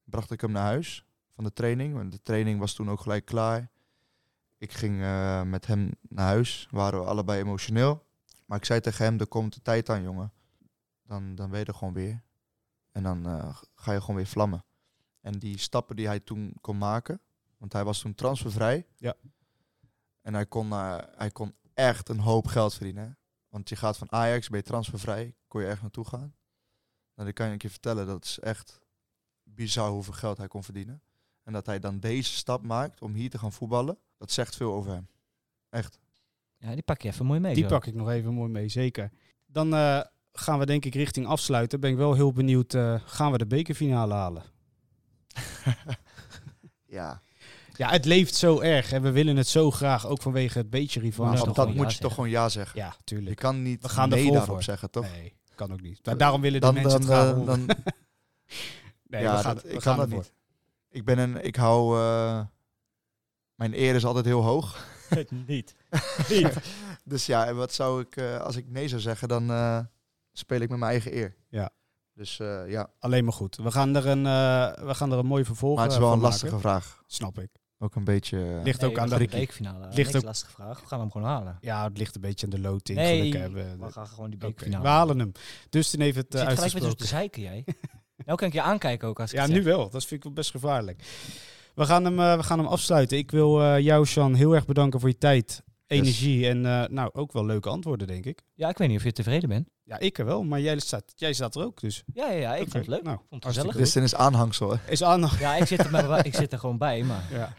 [0.04, 1.04] bracht ik hem naar huis
[1.34, 1.94] van de training.
[1.94, 3.70] Want de training was toen ook gelijk klaar.
[4.58, 8.06] Ik ging eh, met hem naar huis, waren we allebei emotioneel.
[8.46, 10.32] Maar ik zei tegen hem, er komt de tijd aan, jongen.
[11.06, 12.22] Dan, dan ben je er gewoon weer.
[12.92, 14.64] En dan eh, ga je gewoon weer vlammen.
[15.20, 17.20] En die stappen die hij toen kon maken,
[17.58, 18.86] want hij was toen transfervrij.
[18.96, 19.14] Ja.
[20.22, 23.04] En hij kon, eh, hij kon echt een hoop geld verdienen.
[23.04, 23.10] hè.
[23.48, 26.34] Want je gaat van Ajax, ben je transfervrij, kon je echt naartoe gaan.
[27.14, 28.80] Nou, dan kan ik je vertellen, dat is echt
[29.42, 31.02] bizar hoeveel geld hij kon verdienen.
[31.42, 34.72] En dat hij dan deze stap maakt om hier te gaan voetballen, dat zegt veel
[34.72, 35.08] over hem.
[35.70, 35.98] Echt.
[36.56, 37.54] Ja, die pak je even mooi mee.
[37.54, 37.68] Die zo.
[37.68, 39.10] pak ik nog even mooi mee, zeker.
[39.46, 40.00] Dan eh,
[40.32, 41.80] gaan we denk ik richting afsluiten.
[41.80, 44.42] Ben ik wel heel benieuwd, eh, gaan we de bekerfinale halen?
[46.86, 47.22] Ja,
[47.76, 51.00] Ja, het leeft zo erg en we willen het zo graag, ook vanwege het beetje
[51.00, 51.26] rival.
[51.26, 52.00] dat moet ja je zeggen.
[52.00, 52.80] toch gewoon ja zeggen.
[52.80, 53.36] Ja, Je tuurlijk.
[53.36, 54.62] kan niet We gaan nee daarop voor.
[54.62, 55.10] zeggen, toch?
[55.10, 56.00] Nee, kan ook niet.
[56.06, 57.66] Maar daarom willen de Dan, mensen dan, het graag eh, horen.
[57.66, 57.76] dan,
[59.06, 60.32] Nee, ja, we gaan, dat- we ik gaan kan dat niet.
[60.90, 62.40] Ik ben een, ik hou, eh,
[63.54, 64.86] mijn eer is altijd heel hoog.
[65.46, 65.74] niet.
[67.04, 69.78] Dus ja, en wat zou ik, eh, als ik nee zou zeggen, dan eh,
[70.32, 71.34] speel ik met mijn eigen eer.
[71.48, 71.70] Ja.
[72.14, 73.56] Dus eh, ja, Alleen maar goed.
[73.56, 76.12] We gaan er een, eh, we gaan er een mooi vervolg maar het is wel
[76.12, 76.60] een lastige maken.
[76.60, 77.02] vraag.
[77.06, 77.50] Snap ik.
[77.84, 78.38] Ook een beetje...
[78.38, 79.16] eh, Ligt Nee, ook aan de...
[79.16, 79.84] bekerfinale.
[79.84, 80.80] ligt Niks ook- lastige vraag.
[80.80, 81.58] We gaan hem gewoon halen.
[81.60, 82.98] Ja, het ligt een beetje aan de loting.
[82.98, 84.82] Nee, Gelukkig hebben we we- gaan gewoon die Oké, bekerfinale.
[84.82, 85.32] we halen hem.
[85.70, 86.96] Dustin heeft het Je uh, zit gelijk met ons uitgesproken.
[87.06, 87.06] te
[87.40, 87.64] zeiken, jij.
[88.26, 89.90] nou kan ik je aankijken ook als ik Ja, het nu wel.
[89.90, 91.02] Dat vind ik wel best gevaarlijk.
[91.74, 93.18] We gaan hem, eh, we gaan hem afsluiten.
[93.18, 97.10] Ik wil eh, jou, Sean, heel erg bedanken voor je tijd, energie en eh, nou
[97.12, 98.42] ook wel leuke antwoorden, denk ik.
[98.54, 99.68] Ja, ik weet niet of je tevreden bent.
[99.82, 102.02] Ja, ik er wel, maar jij staat, jij staat er ook, dus.
[102.12, 103.02] Ja, ja, ja ik Oké, vond het leuk.
[103.02, 104.04] Nou, vond het gezellig.
[104.04, 104.70] Is aanhangsel.
[104.70, 104.90] hè.
[104.90, 105.28] Is aan.
[105.38, 107.24] Ja, ik zit, er maar, ik zit er gewoon bij, maar...
[107.30, 107.54] Ja.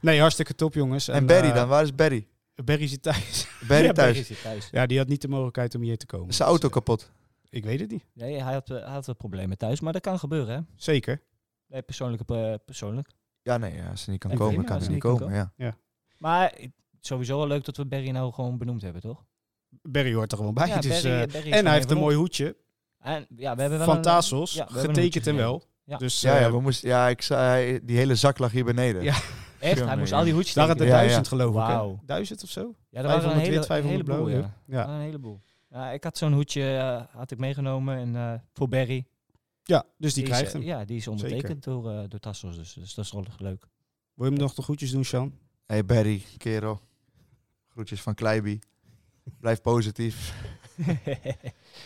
[0.00, 1.08] Nee, hartstikke top, jongens.
[1.08, 1.68] En Barry eh, dan?
[1.68, 2.26] Waar is Barry?
[2.64, 3.46] Barry zit thuis.
[3.68, 4.12] Barry Ja, thuis.
[4.12, 4.68] Barry zit thuis.
[4.70, 6.28] ja, die had niet de mogelijkheid om hier te komen.
[6.28, 7.10] Is zijn auto Dus, eh, kapot?
[7.48, 8.04] ik weet het niet.
[8.12, 10.60] Nee, hij had, hij had wat problemen thuis, maar dat kan gebeuren, hè?
[10.76, 11.22] Zeker.
[11.66, 12.22] Nee, persoonlijk,
[12.64, 13.08] persoonlijk.
[13.42, 15.52] Ja, nee, als hij niet kan komen, kan hij niet kan komen.
[15.56, 15.76] Ja.
[16.18, 16.72] Maar ik-
[17.06, 19.24] sowieso wel leuk dat we Barry nou gewoon benoemd hebben, toch?
[19.82, 20.66] Barry hoort er gewoon bij.
[20.66, 22.56] Ja, dus, Barry- eh, Barry en hij heeft een mooi hoedje
[22.98, 25.62] En ja, we hebben wel van een, Tassos, ja, we getekend en wel.
[25.84, 25.96] Ja.
[25.96, 29.02] Dus Ja, eh, ja, we moesten, ja, ik zei, die hele zak lag hier beneden.
[29.02, 29.14] Ja.
[29.58, 30.62] Echt, hij moest al die hoedjes er.
[30.62, 30.90] Ja, ja.
[30.90, 31.54] duizend geloof ik.
[31.54, 32.00] Wauw.
[32.04, 32.74] Duizend of zo?
[32.90, 34.40] Ja, er waren een 500 hele, wit, 500 heleboel, blauw.
[34.40, 34.54] ja.
[34.66, 34.86] Ja.
[34.88, 35.40] Ja, een heleboel.
[35.70, 39.06] Ja, ik had zo'n hoedje eh, had ik meegenomen en, eh, voor Barry.
[39.62, 40.62] ja, dus die krijgt eh, hem.
[40.62, 43.68] Ja, die is ondertekend door, eh door Tassos, dus, dus dat is wel leuk.
[44.14, 45.32] Wil je hem nog de groetjes doen, Sean?
[45.66, 46.80] Hey Barry, kerel.
[47.76, 48.58] Groetjes van Kleiby.
[49.40, 50.34] Blijf positief.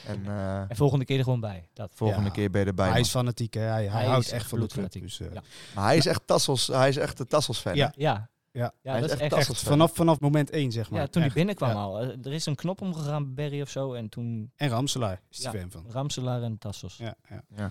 [0.06, 1.68] En eh, en volgende keer er gewoon bij.
[1.72, 1.90] Dat.
[1.94, 2.30] volgende Ja.
[2.34, 2.84] keer ben je erbij.
[2.84, 3.02] hij man.
[3.04, 3.60] is fanatiek, hè?
[3.60, 4.92] Hij, hij, Hij houdt is echt van de club.
[4.92, 5.42] Dus, eh, Ja.
[5.74, 7.74] Maar hij is echt Tassels, hij is echt een Tassels fan.
[7.74, 7.92] Ja.
[7.96, 8.72] Ja, Ja.
[8.82, 9.30] ja Hij dat is echt.
[9.30, 9.62] Tassels.
[9.62, 11.00] Vanaf, vanaf moment één, zeg maar.
[11.00, 11.34] Ja, toen hij Echt.
[11.34, 11.74] binnenkwam Ja.
[11.74, 12.00] al.
[12.00, 15.36] eh, er is een knop omgegaan bij Barry of zo en toen En Ramselaar is
[15.36, 15.58] die Ja.
[15.58, 15.84] fan van.
[15.88, 16.96] Ramselaar en Tassos.
[16.96, 17.42] Ja, ja.
[17.56, 17.70] Ja.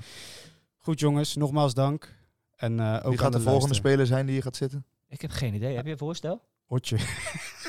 [0.77, 1.35] Goed, jongens.
[1.35, 2.15] Nogmaals dank.
[2.55, 3.75] En eh ook Wie aan gaat de volgende luisteraar.
[3.75, 4.85] speler zijn die hier gaat zitten?
[5.07, 5.75] Ik heb geen idee.
[5.75, 6.41] Heb je een voorstel?
[6.67, 6.97] Otje.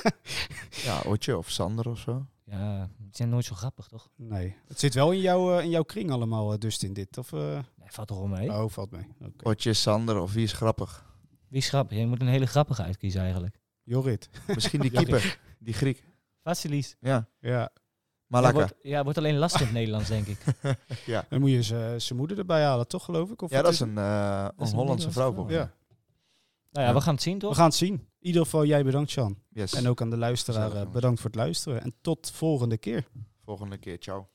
[0.85, 2.27] Ja, Otje of Sander of zo.
[2.45, 4.11] Ja, die zijn nooit zo grappig, toch?
[4.17, 4.57] Nee.
[4.67, 7.19] Het zit wel in, jouw eh, in jouw kring allemaal, uh, Dustin, dit.
[7.19, 7.41] Of, eh,
[7.77, 8.49] Nee, valt toch wel mee.
[8.51, 9.07] Oh, valt mee.
[9.25, 9.49] Oké.
[9.49, 11.07] Otje, Sander of wie is grappig?
[11.49, 11.99] Wie is grappig?
[11.99, 13.61] Je moet een hele grappige uitkiezen eigenlijk.
[13.83, 14.31] Jorrit.
[14.47, 16.05] Misschien die keeper, die Griek.
[16.43, 16.97] Vasilis.
[17.01, 17.49] Ja, Ja.
[17.51, 17.71] Ja,
[18.27, 18.53] Malaka.
[18.55, 20.39] wordt, ja, wordt alleen lastig in het Nederlands, denk ik.
[21.07, 21.25] ja.
[21.29, 21.63] Dan moet je
[21.99, 23.43] zijn moeder erbij halen, toch, geloof ik?
[23.43, 23.89] Of ja, dat is het?
[23.89, 25.51] een, eh, Dat een is een Hollandse vrouw vrouw.
[25.51, 25.73] Ja.
[26.73, 27.51] Nou ja, we gaan het zien toch?
[27.51, 27.93] We gaan het zien.
[27.95, 29.39] In ieder geval jij bedankt, Jan.
[29.49, 29.73] Yes.
[29.73, 31.83] En ook aan de luisteraar eh, bedankt voor het luisteren.
[31.83, 33.07] En tot volgende keer.
[33.45, 34.29] Volgende keer, ciao.